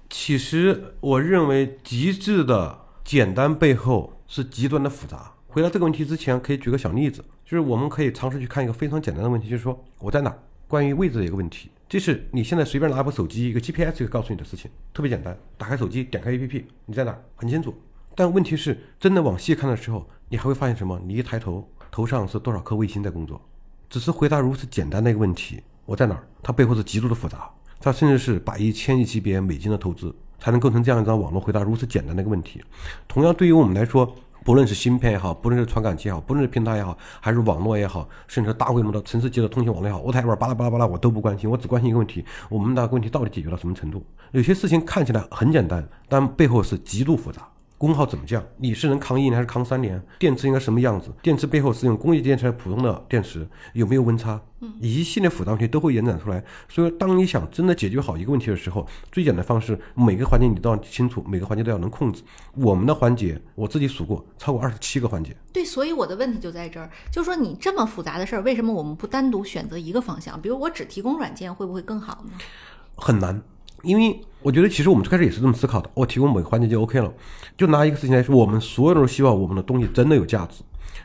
[0.08, 5.32] 其实，我认为极致的简单背后是极端的复杂。
[5.48, 10.36] 回答这个问题之前，可以举个小例子，就是我们可以尝试去看一个非常简单的问题，就是说我在哪？
[10.68, 15.34] 关于位置的一个问题，这是你现在随便拿一部手机，一个 GPS 就告诉你的事情，特别简单。
[15.56, 17.18] 打开手机，点开 APP，你在哪？
[17.34, 17.74] 很清楚。
[18.14, 21.00] 但问题是，真的往细看的时候，你还会发现什么？
[21.06, 23.40] 你一抬头，头上是多少颗卫星在工作？
[23.88, 26.28] 只是回答如此简单的一个问题，我在哪儿？
[26.42, 32.62] 它背后是极度的复杂，它甚至是百亿、千亿级别美金的投资，才能构成这样一张网络，回答如此简单的一个问题。
[33.08, 34.14] 同样，对于我们来说。
[34.48, 44.02] 不论是芯片也好，不论是传感器也好，不论是平台也好，还是网络也好，甚至大规模的城市级的通信网络也好，我台玩巴拉巴拉巴拉，我都不关心，我只关心一个问题：我们的问题到底解决到什么程度？
[44.30, 47.46] 有些事情看起来很简单，但背后是极度复杂。
[47.78, 48.44] 功耗怎么降？
[48.56, 50.02] 你是能扛一年还是扛三年？
[50.18, 51.10] 电池应该什么样子？
[51.22, 53.48] 电池背后是用工业电池还是普通的电池？
[53.72, 54.40] 有没有温差？
[54.60, 56.42] 嗯，一系列复杂问题都会延展出来。
[56.68, 62.24] 所以，当你想真的解决好一个问题的时候，最简单的方式，每个环节你都要清楚，每个环节都要能控制。
[62.56, 65.36] 我们的环节，我自己数过，超过二十七个环节。
[65.52, 70.40] 对，所以我的问题就在这儿，就是说你这么复杂的事儿，为什么我们不单独选择一个方向？
[70.42, 72.32] 比如我只提供软件，会不会更好呢？
[72.96, 73.40] 很难。
[73.82, 75.90] 因为我觉得，其实我们最开始也是这么思考的。
[75.94, 77.12] 我提供每个环节就 OK 了。
[77.56, 80.62] 就拿一个事情来说，我们所有人都希望我们的东西真的有价值。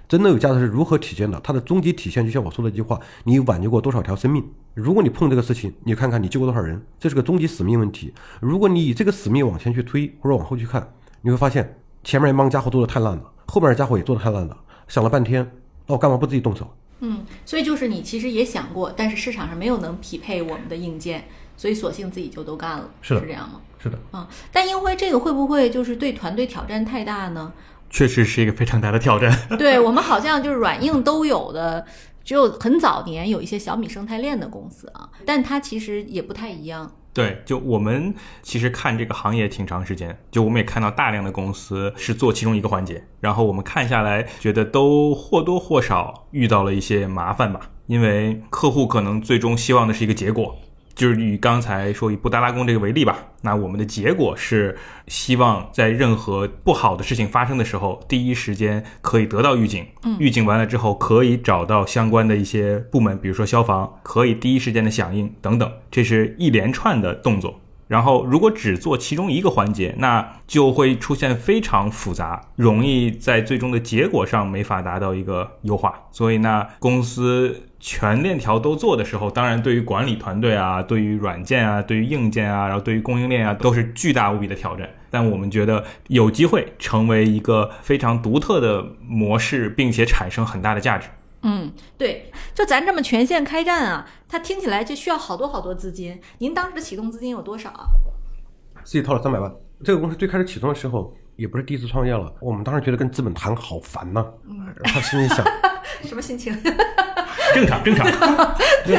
[0.08, 1.40] 真的有价值是如何体现的？
[1.42, 4.44] 它的终极体现，就像我说的一句话：你挽救过多少条生命？
[4.74, 6.80] 如果你碰这个事情，你看看你救过多少人？
[7.00, 8.14] 这是个终极使命问题。
[8.40, 14.58] 如果你以这个使命往前去推，或者往后去看，你会发现前面一帮家伙做的太烂了，后面的家伙也做的太烂了。
[14.88, 15.50] 想了半天，
[15.88, 16.70] 那我干嘛不自己动手？
[17.00, 21.26] 嗯，所以就是你其实也想过，但是市场上没有能匹配我们的硬件。
[21.56, 23.62] 所以索性自己就都干了，是是这样吗？
[23.80, 27.52] 是的，啊，但英辉这个会不会就是对团队挑战太大呢？
[27.90, 29.38] 确实是一个非常大的挑战。
[29.60, 31.86] 对我们好像就是软硬都有的
[32.24, 36.92] 只有很早年有一些小米生态链的公司啊，但它其实也不太一样。
[37.14, 50.58] 对，就我们其实看这个行业挺长时间，就我们也看到大量的公司是做其中一个环节，然后我们看下来，觉得都或多或少遇到了一些麻烦吧，因为客户可能最终希望的是一个结果。
[50.96, 54.78] 就是以刚才说以布达拉宫这个为例吧，那我们的结果是
[55.08, 59.86] 希望在任何不好的事情发生的时候，第一时间可以得到预警，
[60.20, 67.60] 预警完了之后可以找到相关的一些部门，比如说消防，可以第一时间的响应等等，这是一连串的动作。
[67.86, 75.94] 然后，如果只做其中一个环节，那就会出现非常复杂，容易在最终的结果上没法达到一个优化。
[76.10, 84.90] 所以，呢公司全链条都做的时候，当然对于管理团队啊，对于软件啊，对于硬件啊，然后对于供应链啊，都是巨大无比的挑战。
[85.12, 91.10] 但我们觉得有机会成为一个非常独特的模式，并且产生很大的价值。
[91.42, 96.18] 嗯，对，就咱这么全线开战啊，它听起来就需要好多好多资金。
[96.38, 97.84] 您当时的启动资金有多少啊？
[98.86, 99.54] 自己掏了三百万。
[99.84, 104.26] 这个公司最开始启动的时候，也不是第一次创业了，我们当时觉得跟资本谈好烦呐、
[104.82, 105.46] 然后心里想，
[106.04, 106.56] 什么心情？
[107.54, 108.08] 正常，正常。
[108.86, 108.96] 就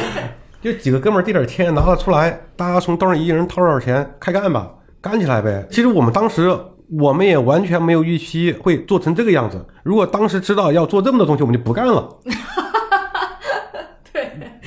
[0.61, 4.69] 就几个哥们儿递点钱拿了出来，大家从兜里一人掏多少钱，开干吧，
[5.01, 5.65] 干起来呗。
[5.69, 6.57] 其实我们当时
[6.99, 9.63] 我们也完全没有预期会做成这个样子。
[9.83, 12.09] 如果当时知道要做这么多东西，我们就不干了。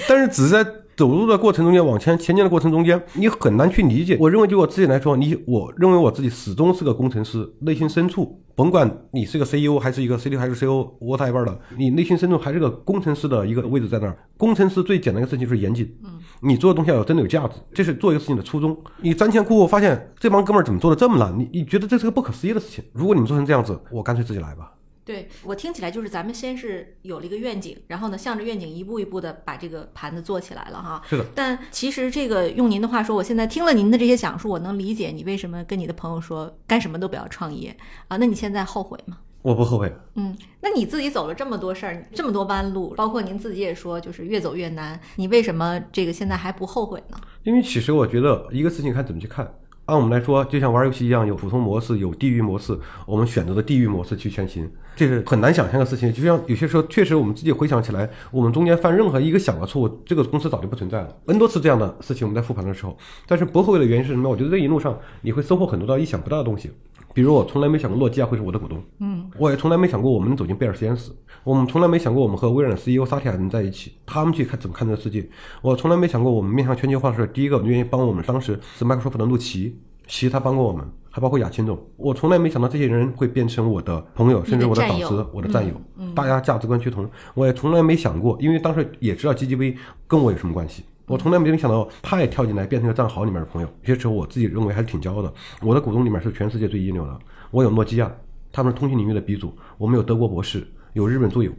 [0.08, 0.64] 对，但是只是在
[0.96, 4.16] 走路的过程中间，往前前进的过程中间，你很难去理解。
[4.18, 14.18] 我认为，就我自己来说，你我认为我自己始终是个工程师，内心深处，甭管你是个 CEO 还是一个 CTO 还是 CO，whatever 的，你内心深处还是个工程师的一个位置在那儿。
[14.36, 18.76] 工程师最简单的事情就是严谨，嗯，你做的东西要有真的有价值，这是做一个事情的初衷。
[19.00, 22.82] 你瞻前顾后，发现这帮哥们儿怎么做的这么烂，你你觉得这是个不可思议的事情。
[22.92, 24.72] 如果你们做成这样子，我干脆自己来吧。
[25.08, 31.02] 对我听起来就是咱们先是有了一个愿景，然后呢，向着愿景一步一步的把这个盘子做起来了哈。
[31.08, 37.74] 是的，但其实这个用您的话说，我现在听了您的这些讲述，我能理解你为什么跟你的朋友说干什么都不要创业
[38.08, 38.18] 啊。
[38.18, 39.16] 那你现在后悔吗？
[39.40, 39.90] 我不后悔。
[40.16, 47.18] 嗯，那你自己走了这么多事儿，这么多弯路，包括您自己也说，就是越走越难，你为什么这个现在还不后悔呢？
[47.44, 49.50] 因为其实我觉得一个事情看怎么去看。
[49.88, 52.78] 按我们来说，就像玩游戏一样，有普通模式，有地狱模式。
[53.06, 56.12] 我们选择的地狱模式去前行，这是很难想象的事情。
[56.12, 61.16] 就像有些时候，确实我们自己回想起来，我们中间犯任何一个小的错误，这个公司早就不存在了。
[61.24, 64.28] N 多次这样的事情，我们在复盘的时候，但是不后悔的原因是什么？
[64.28, 66.70] 我觉得这一路上你会收获很多到意想不到的东西。
[67.14, 71.10] 比如我从来没想过诺基亚会是我的股东，嗯，我也从来没想过我们能走进贝尔实验室，
[71.42, 75.28] 我们从来没想过我们和微软 CEO 萨提亚能在一起，他们去看怎么看这个世界。
[75.62, 79.78] 我从来没想过我们面向全球化的时候，第一个愿意帮我们当时是 Microsoft 的陆奇。
[80.10, 81.78] 其实他帮过我们，还包括亚青总。
[81.98, 85.74] 我从来没想到这些人会变成我的朋友，甚至我的导师、我的战友。
[85.98, 90.82] 嗯大家价值观趋同，我也从来没想过，因为当时也知道 GGV 跟我有什么关系。
[91.08, 93.68] 我从来没有想到他也跳进来变成个战壕里面的朋友。
[93.82, 95.32] 有些时候我自己认为还是挺骄傲的。
[95.62, 97.18] 我的股东里面是全世界最一流的。
[97.50, 98.12] 我有诺基亚，
[98.52, 99.56] 他们是通信领域的鼻祖。
[99.78, 101.50] 我们有德国博士，有日本住友，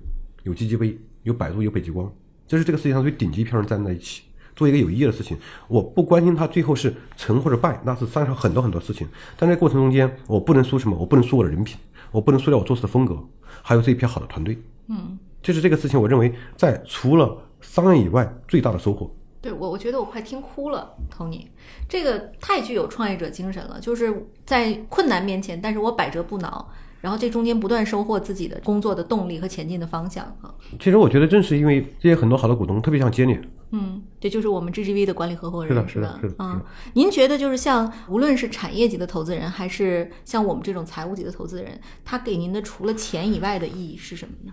[0.43, 2.09] 有 GGV，有百度，有北极光。
[2.47, 4.21] 这是这个世界上最顶级一票人站在一起。
[4.55, 5.37] 做一个有意义的事情，
[5.69, 9.07] 我不关心他最后是成或者败，那是山上很多很多事情。
[9.37, 10.97] 但在过程中间，我不能输什么？
[10.97, 11.77] 我不能输我的人品，
[12.11, 13.17] 我不能输掉我做事的风格，
[13.61, 14.61] 还有这一批好的团队。
[14.87, 19.09] 嗯，就是这个事情，我认为在除了商业以外最大的收获。
[19.41, 21.45] 对我，我觉得我快听哭了，Tony，
[21.87, 26.69] 这个太具有创业者精神了，就是在困难面前，但是我百折不挠。
[27.01, 30.53] 然后这中间不断收获自己的工作的动力和前进的方向啊。
[30.81, 33.39] 其实我觉得正是因为这些很多好的股东特别想接你，
[33.71, 36.19] 嗯，这就是我们 GGV 的管理合伙人，是的，吧？
[36.21, 36.61] 是的，啊，
[36.95, 44.51] 您觉得就是像无论是产业级的投资人，还是像我们这种财务级的投资人，他给您的除了钱以外的意义是什么呢？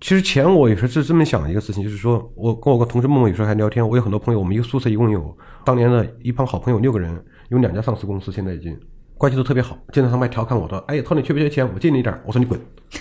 [0.00, 8.78] 其实钱我也是是这么想的一个事情，就是说我跟我个同事梦梦有时候还聊天，我有很多朋友，我们一个宿舍一共有当年的一帮好朋友六个人，有两家上市公司，现在已经。
[9.18, 11.66] 关系都特别好，经常他们还调侃我的：“哎，托你缺不缺钱？
[11.72, 12.60] 我借你一点。”我说：“你滚。”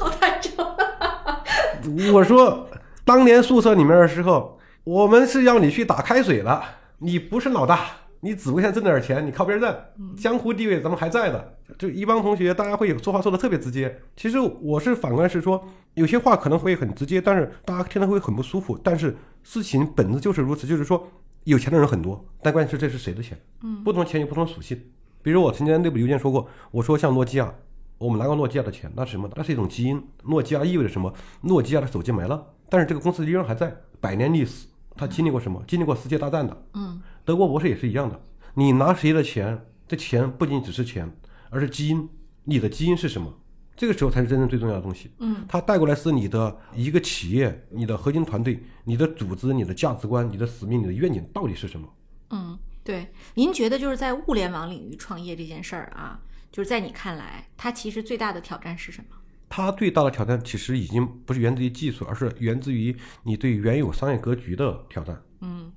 [0.00, 2.12] 好坦诚。
[2.12, 2.68] 我说
[3.06, 6.64] ：“当年宿舍里面的时候，我们是要你去打开水了，
[6.98, 7.86] 你不是老大，
[8.20, 14.00] 你只会想挣点钱，你靠边站，江湖地位咱们还在的。”就一帮同学，大家会说话说的特别直接。
[14.16, 18.78] 其实我是反观是说，有些话可能会很直接，但是大家听了会很不舒服。
[18.82, 21.06] 但是事情本质就是如此，就是说。
[21.44, 23.36] 有钱的人很多，但关键是这是谁的钱？
[23.62, 24.78] 嗯，不同钱有不同属性。
[25.22, 27.50] 比如我曾经在内部邮件说过，我说像诺基亚，
[27.96, 29.26] 我们拿过诺基亚的钱，那是什么？
[29.34, 30.06] 那是一种基因。
[30.24, 31.10] 诺基亚意味着什么？
[31.40, 35.64] 诺基亚的手机没了，但是这个公司依然还在，百年历史，它经历过什么？
[35.66, 36.54] 经历过世界大战的。
[36.74, 38.20] 嗯，德国博士也是一样的。
[38.54, 39.66] 你拿谁的钱？
[39.86, 41.10] 这钱不仅只是钱，
[41.50, 42.08] 而是基因。
[42.44, 43.32] 你的基因是什么？
[43.76, 45.10] 这个时候才是真正最重要的东西。
[45.18, 51.88] 嗯，它带过来是你的一个企业、你的核心团队、你的组织、你的价值观、你的使命、你的愿景到底是什么？
[52.30, 53.08] 嗯，对。
[53.34, 56.20] 您觉得就是在物联网领域创业这件事儿啊，
[56.52, 59.16] 就是在你看来，它其实最大的挑战是什么？
[59.48, 65.20] 它最大的挑战其实已经不是源自于技术，而是源自于你对原有商业格局的挑战。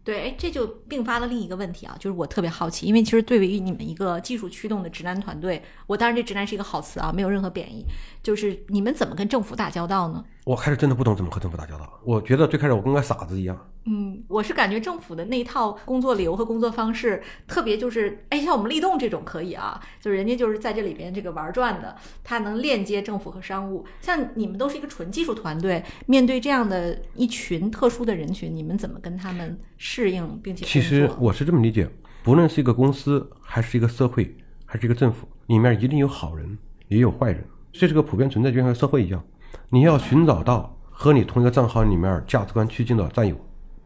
[0.04, 7.86] 对，哎，这就并发了另一个问题啊，就是我特别好奇，因为其实对于你们一个技术驱动的直男团队，我当然这直男是一个好词啊，没有任何贬义，
[8.22, 10.26] 就是你们怎么跟政府打交道呢？
[10.46, 13.58] 我开始真的不懂怎么和政府打交道，我觉得最开始我跟个傻子一样。
[13.86, 23.86] 嗯，我是感觉政府的那一套工作流和工作方式，特别就是，哎，像我们立动这种可以啊，就是人家就是在这里边这个玩转的，它能链接政府和商务。
[24.02, 31.88] 像你们都是一个纯技术团队，面对这样的一群特殊的人群，你们怎么跟他们适应并且其实我是这么理解，
[32.22, 36.58] 不论是一个公司，还是一个社会，还是一个政府，里面一定有好人，
[36.90, 39.24] 也有坏人，这是个普遍存在，就像社会一样。
[39.74, 43.36] 你要寻找到和你同一个账号里面价值观趋近的战友，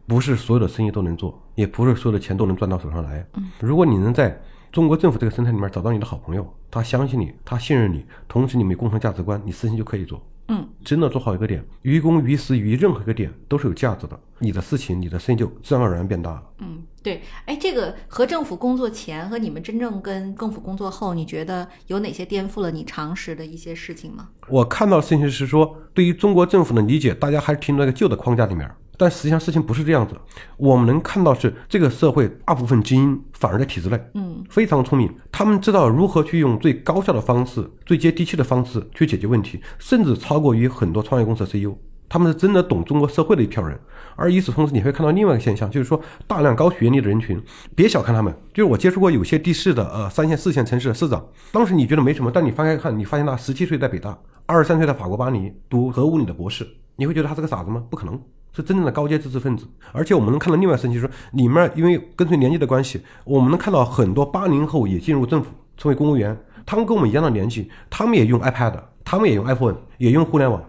[0.05, 3.25] 不是所有的生意都能做，也不是所有的钱都能赚到手上来。
[3.61, 4.37] 如果你能在
[4.69, 10.21] 中国政府这个生态里面找到你的好朋友，他相信你，他信任你，同时你们有共同价值观，你事情就可以做。
[10.49, 16.43] 嗯，真的做好一个点，于公于私于任何一个点都是有价值的，你的事情、你的生意就自然而然变大了。
[16.59, 24.29] 嗯，对，哎，这个和政府工作前和你们真正跟政府工作后，你觉得有哪些颠覆了你常识的一些事情吗？
[24.47, 28.69] 我看到的事情是说，对于中国政府的理解，大家还是停留在一个旧的框架里面。
[28.97, 30.15] 但实际上事情不是这样子，
[30.57, 41.75] 我们能看到是这个社会大部分精英反而在体制内，嗯，非常聪明，他们知道如何去用最高效的方式、最接地气的方式去解决问题，甚至超过于很多创业公司的 CEO。
[42.09, 43.77] 他们是真的懂中国社会的一票人，
[44.15, 47.37] 而与此同时，你会看到另外一个现象，就是说大量高学历的人群，
[47.75, 48.33] 别小看他们。
[48.53, 57.83] 就是我接触过有些地市的呃三线、四线城市的市长，当时你觉得没什么，但你翻开看，你发现他十七岁在北大，二十三岁在法国巴黎读核物理的博士，你会觉得他是个傻子吗？
[57.89, 58.17] 不可能，
[58.57, 59.65] 是真正的高阶知识分子。
[59.93, 68.73] 而且我们能看到另外一个事情，就是说里面因为跟随年纪的关系，我们能看到很多八零后也进入政府成为公务员，他们跟我们一样的年纪，他们也用 iPad，
[69.05, 70.61] 他们也用 iPhone，也用互联网，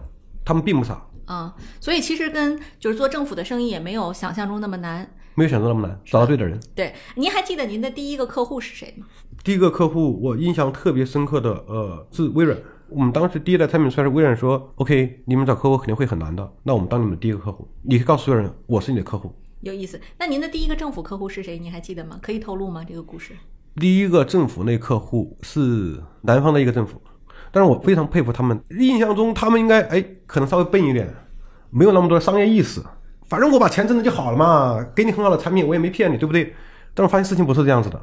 [0.45, 1.01] 他们并不傻。
[1.25, 5.11] 啊、所以其实跟就是做政府的生意也没有想象中那么难。
[5.35, 6.59] 没有想象那么难，找到对的人。
[6.73, 9.05] 对，您还记得您的第一个客户是谁吗？
[9.43, 12.57] 第一个客户我印象特别深刻的，呃，是微软。
[12.91, 19.33] 我们当时第一代产品出来是微软说，OK，你们找客户肯定会很难的，那我们当你们第一个客户，你可以告诉所有人，我是你的客户。
[19.61, 19.99] 有意思。
[20.17, 21.59] 那您的第一个政府客户是谁？
[21.59, 22.19] 您还记得吗？
[22.21, 22.83] 可以透露吗？
[22.87, 23.33] 这个故事？
[23.75, 27.01] 第一个政府那客户是南方的一个政府，
[27.51, 28.59] 但是我非常佩服他们。
[28.79, 31.13] 印象中他们应该哎，可能稍微笨一点，
[31.69, 32.81] 没有那么多商业意识。
[33.27, 36.53] 反正我把钱挣了就好了嘛，给你很好的产品，我也没骗你，对不对？
[36.95, 38.01] 但是发现事情不是这样子的，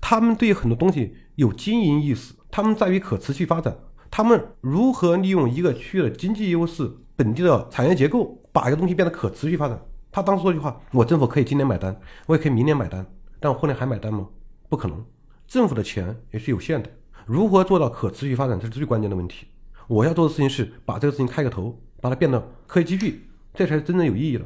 [0.00, 3.76] 他们对于很多东西有经营意识，他们在于可持续发展，
[4.10, 9.80] 他们如何利用一个区域的经济优势、本地的产业结构，把一个东西变得可持续发展。
[10.10, 13.04] 他当时说句话：“我政府可以今年买单，我也可以明年买单，
[13.38, 14.26] 但我后年还买单吗？
[14.68, 15.04] 不可能。
[15.46, 16.90] 政府的钱也是有限的，
[17.26, 19.46] 如何做到可持续发展，这是最关键的问题。
[19.86, 24.44] 我要做的事情是把这个事情开个头，把它变得可以继续，这才是真正有意义的。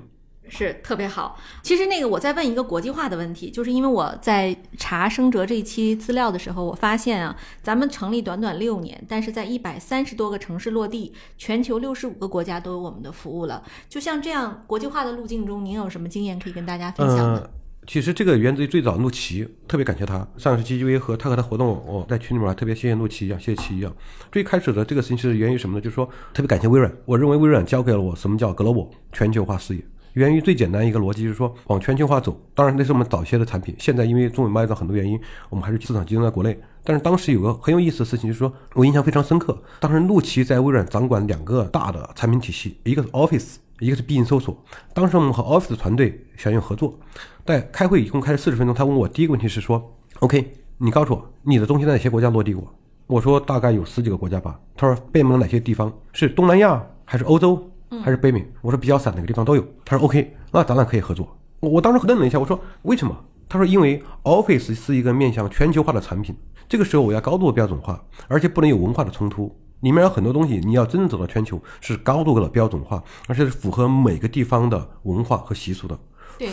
[0.55, 1.39] 是特别好。
[1.63, 13.63] 其实那个我在问一个国际化的问题，就是因为我在查生哲这一期资料的时候，我发现啊，咱们成立短短六年，但是在一百三十多个城市落地，全球六十五个国家都有我们的服务了。
[13.89, 17.41] 就像这样国际化的路径中，您有什么经验可以跟大家分享的？
[17.41, 17.51] 呃，
[17.87, 20.27] 其实这个源自于最早陆琪，特别感谢他。
[20.37, 23.91] 上次 GGV 和他和他活动，我在群里面特别谢谢陆琪一样，谢谢琪一样。
[24.31, 25.81] 最开始的这个事情是源于什么呢？
[25.81, 29.83] 就是说特别感谢微软，我认为微软教给了我什么叫 global 全球化视野。
[30.15, 32.39] 源于最简单一个逻辑，就是说往全球化走。
[32.55, 36.59] 当然那是我们早些的产品，现在因为中美贸易战很多原因，我们还是市场集中在国内。
[36.85, 39.57] 但是当时有个很有意思的事情，就是说我印象非常深刻。
[39.81, 44.57] 当时陆琪在微软掌管两个大的产品体系，一个是 Office，一个是必应搜索。
[44.93, 46.99] 当时我们和 Office 团队想要合作，
[47.47, 48.75] 在开会一共开了四十分钟。
[48.75, 52.75] 他问我第一个问题是说：“OK，你告诉我你的东西在哪些国家落地过？”
[53.07, 55.93] 我说：“大概有十几个国家吧。”他说：“北美的哪些地方？
[56.13, 57.63] 是东南亚还是欧洲？”
[58.01, 59.67] 还是北美，我说比较散，哪个地方都有。
[59.85, 61.37] 他说 OK，那咱俩可以合作。
[61.61, 63.17] 我我当时愣了一下，我说为什么？
[63.49, 66.35] 他说因为 Office 是一个面向全球化的产品，
[66.69, 69.55] 这个时候我要高度标准化，而且不能有文化的冲突。
[69.81, 75.99] 里面有很多东西，你要真正走到全球，是高度的标准化，而且是符合每个地方的文化和习俗的，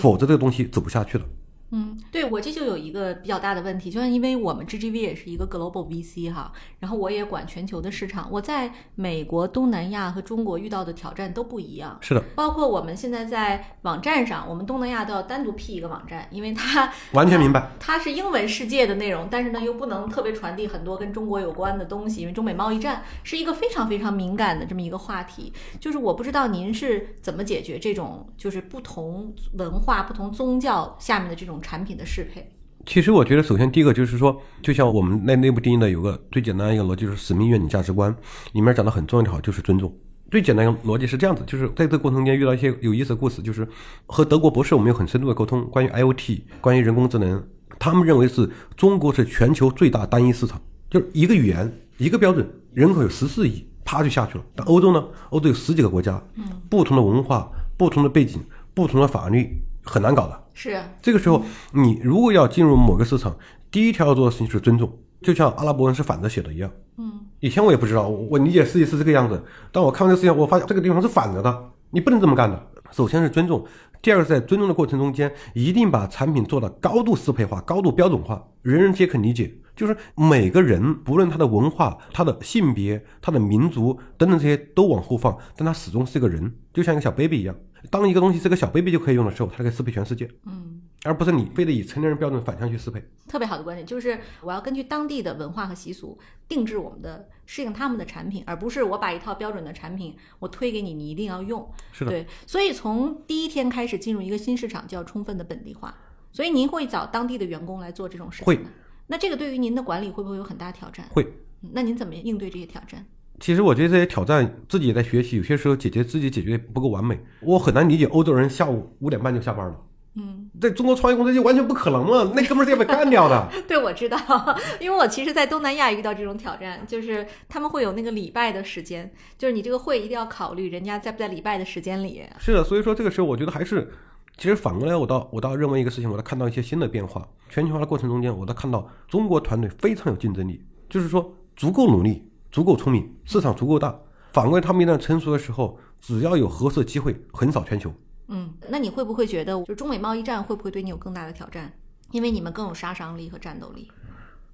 [0.01, 1.23] 否则这个东西走不下去的。
[1.71, 11.97] 嗯，对我这就有一个比较大的问题，就是因为我们 GGV 也是一个 global VC 哈，然后我也管全球的市场，我在美国、东南亚和中国遇到的挑战都不一样。
[12.01, 17.71] 是的，包括我们现在在网站上，我们东南亚都要单独辟一个网站，因为它 完全明白。
[17.79, 25.53] 它是英文世界的内容，但是呢又不能特别传递很多跟中国有关的东西，因为中美贸易战是一个非常非常敏感的这么一个话题。
[25.79, 32.49] 就是我不知道您是怎么解决这种就是不同文化、不同宗教下面的这种产品的适配。
[32.85, 38.15] 其实我觉得，首先第一个就是说，就像我们那内部定义的有个最简单一个逻辑，就是使命、愿景、价值观
[38.53, 39.93] 里面讲的很重要的好就是尊重。
[40.31, 43.67] 最简单的逻辑是这样子，就是在这个过程中间遇到一些有意思的故事，就是
[44.05, 47.43] 和德国博士我们有很深度的沟通，关于 IOT，关于人工智能，
[47.77, 54.43] 他们认为是中国是全球最大单一市场，就是一个语言一个标准，人口有十四亿，啪就下去了。
[54.55, 56.21] 但欧洲呢，欧洲有十几个国家，
[56.69, 58.39] 不同的文化、不同的背景、
[58.73, 60.43] 不同的法律，很难搞的。
[60.53, 63.35] 是这个时候，你如果要进入某个市场，
[63.71, 66.69] 第一条要做的事情是尊重，就像阿拉伯文是反着写的一样。
[66.97, 72.61] 嗯，以前我也不知道，我我理解世界是这个样子，但我看完这个事情，我发现这个地方是反着的，你不能这么干的。
[72.91, 73.65] 首先是尊重，
[74.01, 79.55] 第二个在尊重的过程中间，一定把产品做到高度适配化、高度标准化，人人皆可理解。
[79.75, 87.55] 就是每个人，不论他的文化、他的性别、他的民族等等这些都往后放，但他始终是个人，就像一个小 baby 一样。
[87.89, 90.29] 当一个东西是个小 baby 就可以用的时候，它可以适配全世界。
[90.45, 93.01] 嗯，而不是你非得以成年人标准反向去适配。
[93.25, 96.19] 特别好的观点就是，我要根据当地的文化和习俗
[96.49, 101.65] 定制我们的适应他们的产品，而不是我把一套标准的产品我推给你，你一定要用。
[101.93, 102.27] 是的，对。
[102.45, 105.93] 所以从第一天开始进入一个新市场，就要充分的本地化。
[106.31, 108.69] 所以您会找当地的员工来做这种事情会吗？
[109.07, 111.05] 那这个对于您的管理会不会有很大挑战？
[111.11, 111.23] 会。
[111.61, 113.05] 嗯那您怎么应对这些挑战？
[113.41, 117.19] 其实我觉得这些挑战自己也在学习，有些时候解决自己解决不够完美。
[117.41, 119.77] 我很难理解欧洲人下午五点半就下班了，
[120.19, 123.47] 嗯，在中国创业公司就完全不可能了， 那哥们儿是要被干掉的。
[123.67, 124.17] 对，我知道，
[124.81, 132.23] 因为我其实，在东南亚遇到这种挑战，就是他们会有那个礼拜的时间，就是你这个会一定要考虑人家在不在礼拜的时间里。
[132.37, 133.89] 是的，所以说这个时候我觉得还是，
[134.37, 137.25] 其实反过来我倒我倒认为一个事情，我倒看到一些新的变化。
[137.49, 143.97] 全球化的过程中间，我倒看到中国团队非常有竞争力，就是说足够努力、足够聪明，市场足够大。
[144.33, 147.91] 反过来，他们一旦成熟的时候，只要有合适机会，横扫全球。
[148.29, 151.73] 嗯，那你会不会觉得，就中美贸易战会不会对你有更大的挑战？
[152.11, 153.91] 因为你们更有杀伤力和战斗力。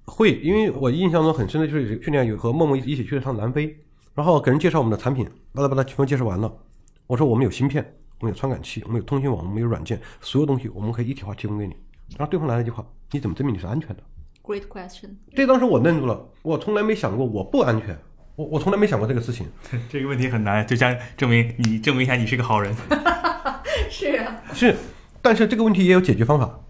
[0.04, 3.76] 会，因为我印象中很深的就是去年有和默默一起去了趟南非，
[4.14, 6.52] 然后给人介绍我们的产品，巴拉巴拉全部介绍完了。
[7.06, 7.84] 我说我们有芯片，
[8.20, 11.74] 我们有传感器，我们有通讯网，我们有软件，所有东西我们可以一体化提供给你。
[12.16, 14.02] 然后对方来了一句话：你怎么证明你是安全的
[14.42, 15.16] ？Great question。
[15.34, 17.98] 这当时我愣住了，我从来没想过我不安全，
[18.36, 19.46] 我我从来没想过这个事情。
[19.88, 22.74] 这个问题很难，就像证明你证明一下你是个好人。
[23.90, 24.76] 是啊，是，
[25.22, 26.60] 但是这个问题也有解决方法。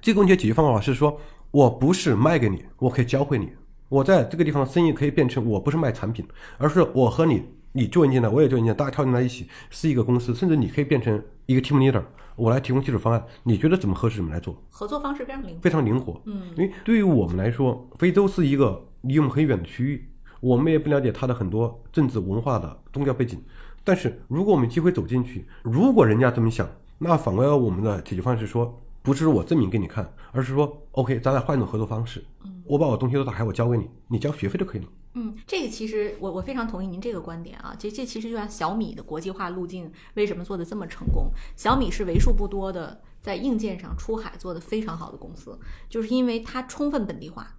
[0.00, 3.50] 这个问题的解决方法是说，我不是卖给你，我可以教会你。
[3.88, 7.42] 我在这个地方生意可以变成，我不是卖产品，而是我和你，
[7.72, 12.02] 你 join 进来，我也 join 进来，大家跳进来一起是一个公司，甚至你可以变成一个 team leader，
[12.36, 15.60] 我来提供技术方案，你觉得怎么合适怎么来做，合作方式非常灵活。
[15.60, 16.22] 非常灵活。
[16.24, 20.08] 嗯，因为对于我们来说，非洲是一个离我们很远的区域，
[20.42, 23.40] 我们也不了解他的很多政治文化的宗教背景。
[23.84, 26.68] 但是如果我们有机会走进去，如果人家这么想，
[26.98, 32.24] 那反过来我们的解决方式是说，不是我证明给你看，而是说，OK，咱俩换一种合作方式。
[32.64, 34.88] 我把我东西都打开，我交给你，你交学费就可以了。
[35.14, 41.30] 嗯，这个其实我我非常同意您这个观点啊，这这其实就像小米的国际化路径为什么做的这么成功？
[41.54, 47.54] 小米是为数不多的在硬件上出海做的非常好的公司，就是因为它充分本地化，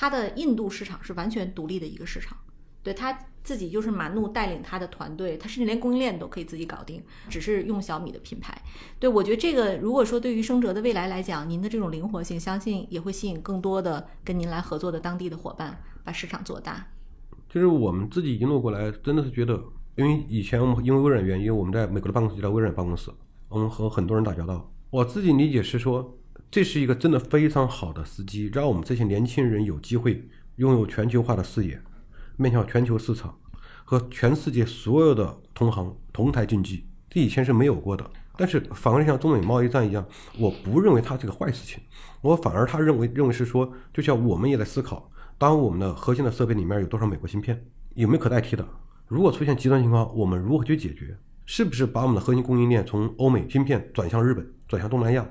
[0.00, 2.34] 它的印度市场是完全独立的一个市场，
[2.82, 8.58] 对它自己就是马怒带领他的团队，他甚至连供应链都可以自己搞定，只是用小米的品牌。
[8.98, 16.86] 对我觉得这个如果说对于生哲的未来来讲，您的这种灵活性，相信也会吸引更多的跟您来合作的当地的伙伴，把市场做大。
[17.50, 19.62] 就是我们自己一路过来，真的是觉得，
[19.96, 23.10] 因为以前我们因为微软原因，我们在美国的办公室就在微软办公室，
[23.50, 24.72] 我们和很多人打交道。
[24.88, 26.18] 我自己理解是说，
[26.50, 31.80] 这是一个真的非常好的时机，让我们这些年轻人有机会拥有全球化的视野，
[32.36, 33.38] 面向全球市场
[33.84, 38.10] 和全世界所有的同行同台竞技，这以前是没有过的。
[38.36, 40.04] 但是反而像中美贸易战一样，
[40.40, 41.80] 我不认为它是个坏事情，
[42.20, 48.66] 我反而他认为认为是说，就像我们也在思考，当我们的核心的设备里面有多少美国芯片，有没有可代替的？
[49.06, 51.16] 如果出现极端情况，我们如何去解决？
[51.46, 55.24] 是不是把我们的核心供应链从欧美芯片转向日本，转向东南亚？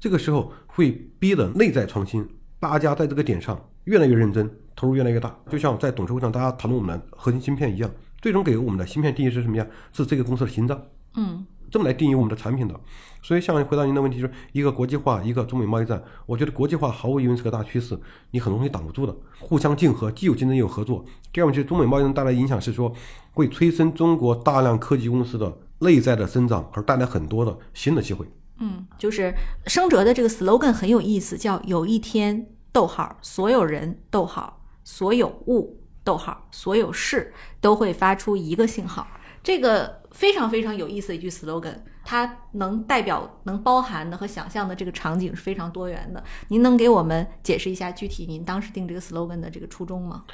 [0.00, 2.28] 这个时候会逼的内在创新，
[2.60, 4.46] 大家在这个点上越来越认真，
[4.76, 5.34] 投入越来越大。
[5.48, 9.66] 就像在董事会上大家谈论我们的核心芯片一样，最终给我们的芯片定义是什么呀？
[9.90, 10.78] 是这个公司的心脏。
[11.14, 12.78] 嗯，这么来定义我们的产品的。
[13.22, 17.98] 所以，像回答您的问题，就是一个国际化，一个中美贸易战，我觉得国际化毫无疑问是个大趋势，
[18.32, 21.02] 你很容易挡不住的，互相竞合，既有竞争又有合作。
[21.32, 22.92] 第二问题，中美贸易战带来影响是说，
[23.32, 28.26] 会催生中国大量科技公司的内在的增长，而带来很多的新的机会。
[28.58, 29.34] 嗯，就是
[29.66, 39.06] 生哲的这个 slogan 很有意思，叫有一天，逗号，所有人，逗号，所有物，逗号，所有事都会发出一个信号。
[39.42, 46.24] 这个非常非常有意思的一句 slogan，它能代表、能包含的和想象的这个场景是非常多元的。
[46.48, 50.24] 您能给我们解释一下具体您当时定这个 slogan 的这个初衷吗？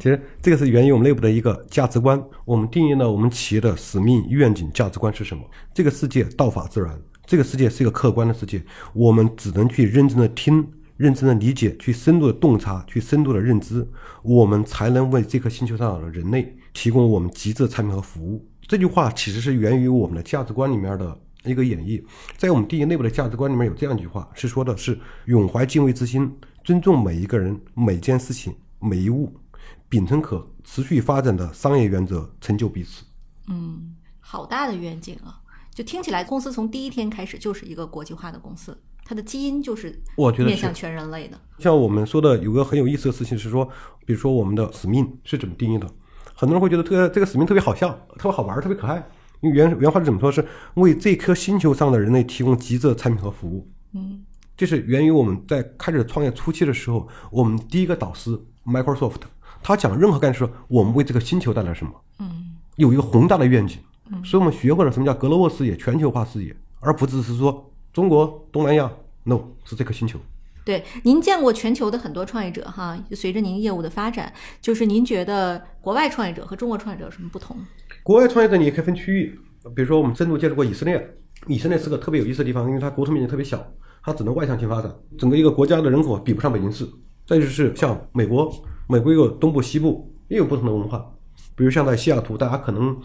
[0.00, 5.44] 其实这个是源于我们内部的一个价值观，我们定义了我们企业的使命、愿景、价值观是什么。
[5.74, 8.62] 这个世界道法自然，这个世界是一个客观的世界，
[8.92, 10.66] 我们只能去认真的听、
[10.96, 13.86] 认真的理解、去深度的洞察、去深度的认知，
[14.22, 18.48] 我们才能为这颗星球上的人类提供我们极致的产品和服务。
[18.68, 22.02] 这句话其实是源于我们的价值观里面的一个演绎，
[22.36, 26.32] 在我们定义内部的价值观里面有这样一句话，是说的是永怀敬畏之心，
[26.64, 29.32] 尊重每一个人、每件事情、每一物，
[29.88, 33.04] 秉承可持续发展的商业原则，成就彼此。
[33.48, 35.40] 嗯，好大的愿景啊！
[35.76, 38.74] 就听起来，公司从第一天开始就是一个国际化的公司，
[39.04, 41.38] 它的基因就是我觉得面向全人类的。
[41.58, 43.62] 像我们说的，有个很有意思的事情是说，
[44.06, 45.86] 比如说我们的使命是怎么定义的？
[46.34, 49.06] 很多人会觉得特这个使命特别好笑，特别好玩，特别可爱。
[49.42, 50.32] 因为原原话是怎么说？
[50.32, 50.42] 是
[50.76, 53.70] 为这颗星球上的人类提供极致的产品和服务。
[53.92, 54.24] 嗯，
[54.56, 58.30] 这是源于我们在开始创业初期的时候，我们第一个导师
[58.64, 59.20] Microsoft，
[59.62, 61.92] 他讲任何干事，我们为这个星球带来什么？
[62.20, 63.78] 嗯，有一个宏大的愿景。
[64.10, 68.90] 嗯，所以我们学会了什么叫格罗沃视野、全球化视野，而不只是说中国、东南亚
[69.24, 70.18] ，no，是这颗星球。
[70.64, 77.56] 对，您见过全球的很多创业者哈，随着您业务的发展，就是您觉得国外创业者和中国创业者有什么不同？
[78.02, 79.38] 国外创业者你也可以分区域，
[79.74, 83.64] 比如说我们深度接触过以色列，以色列是个特别有意思的地方，因为它国土面积特别小，
[84.02, 86.84] 它只能外向性发展，整个一个国家的人口比不上北京市。
[87.26, 88.52] 再就是像美国，
[88.88, 91.04] 美国有东部、西部，也有不同的文化，
[91.56, 92.96] 比如像在西雅图，大家可能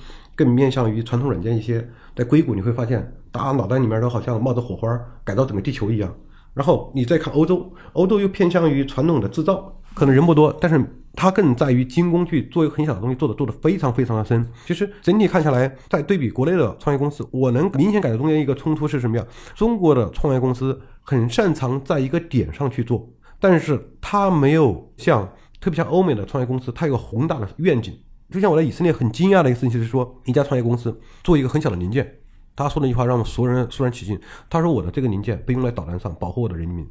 [0.44, 1.80] 更面向于传统软件一些；
[2.16, 6.12] 在硅谷，你会发现大家脑袋里面都好像冒着火花，改造整个地球一样。
[6.56, 10.84] 然后你再看欧洲，欧洲又偏向于传统的制造，可能人不多，但是
[11.14, 14.44] 它更在于精工去做一个很小的东西，做的做的非常非常的深。
[14.66, 19.24] 其实整体看下来，在对比国内的创业公司，我能明显感觉中间一个冲突是什么呀？
[19.54, 23.08] 中国的创业公司很擅长在一个点上去做，
[23.40, 27.94] 但是它没有像特别像欧美的创业公司，它有个宏大的愿景。
[28.32, 32.20] 就像我在以色列很惊讶的一个事情，就是说一家创业公司做一个很小的零件。
[32.56, 34.20] 他说那句话让我们所有人肃然起敬。
[34.50, 36.88] 他说：“我的这个零件被用在导弹上，保护我的人民。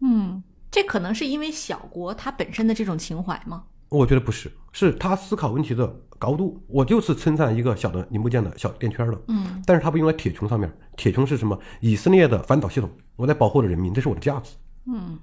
[0.00, 5.86] 嗯，这可能是因为小国它本身的这种情怀吗？”我觉得不是，是他思考问题的
[6.18, 6.60] 高度。
[6.66, 10.70] 我就是称赞一个小的零部件的小垫圈的，嗯，但是它不用在铁穹上面。
[10.96, 11.56] 铁穹是什么？
[11.80, 14.56] 以色列的反导系统，我在保护我的人民，这是我的价值。
[14.86, 15.16] 嗯，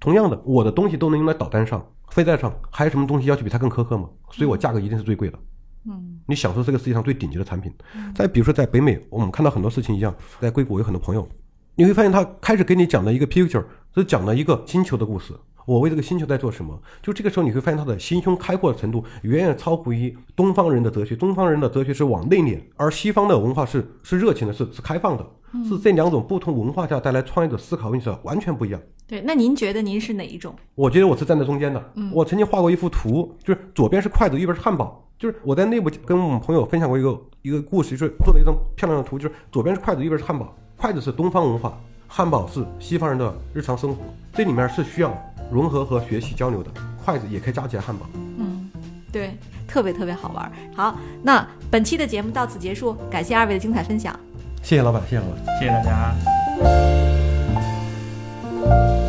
[0.00, 4.08] 同样的，我的东西都能用在导弹上、飞弹上，还有什么东西要求比它更苛刻吗？
[4.32, 5.38] 所以我价格一定是最贵的。
[5.84, 7.70] 嗯，你享受这个世界上最顶级的产品。
[8.14, 11.28] 再比如说，在北美，我们看到很多事情一样，在硅谷有很多朋友，
[11.74, 15.34] 你会发现他开始给你讲的一个 picture 是讲了一个星球的故事。
[15.66, 16.78] 我为这个星球在做什么？
[17.02, 21.14] 就这个时候，你会发现他的心胸开阔的程度远远超乎于东方人的哲学。
[21.14, 25.26] 东方人的哲学是往内敛，而西方的文化是是热情的，是是开放的，
[25.68, 28.80] 是这两种不同文化下带来创业者思考问题的完全不一样。
[29.06, 30.54] 对，那您觉得您是哪一种？
[30.74, 31.92] 我觉得我是站在中间的。
[32.12, 35.04] 我曾经画过一幅图，就是左边是筷子，右边是汉堡。
[35.18, 40.54] 就是我在内部跟我们朋友分享过一个一个故事，就是做了一张漂亮的图，就是左边是筷子，右边是汉堡。
[40.76, 44.02] 筷子是东方文化，汉堡是西方人的日常生活，
[44.32, 45.10] 这里面是需要
[45.50, 46.70] 融合和学习交流的
[47.04, 48.06] 筷子也可以夹起来汉堡。
[48.38, 48.70] 嗯，
[49.12, 49.36] 对，
[49.66, 50.52] 特别特别好玩。
[50.74, 54.18] 好，那本期的节目到此结束，感谢二位的精彩分享。
[54.62, 55.82] 谢谢老板，谢谢老板，谢谢大
[58.74, 58.99] 家。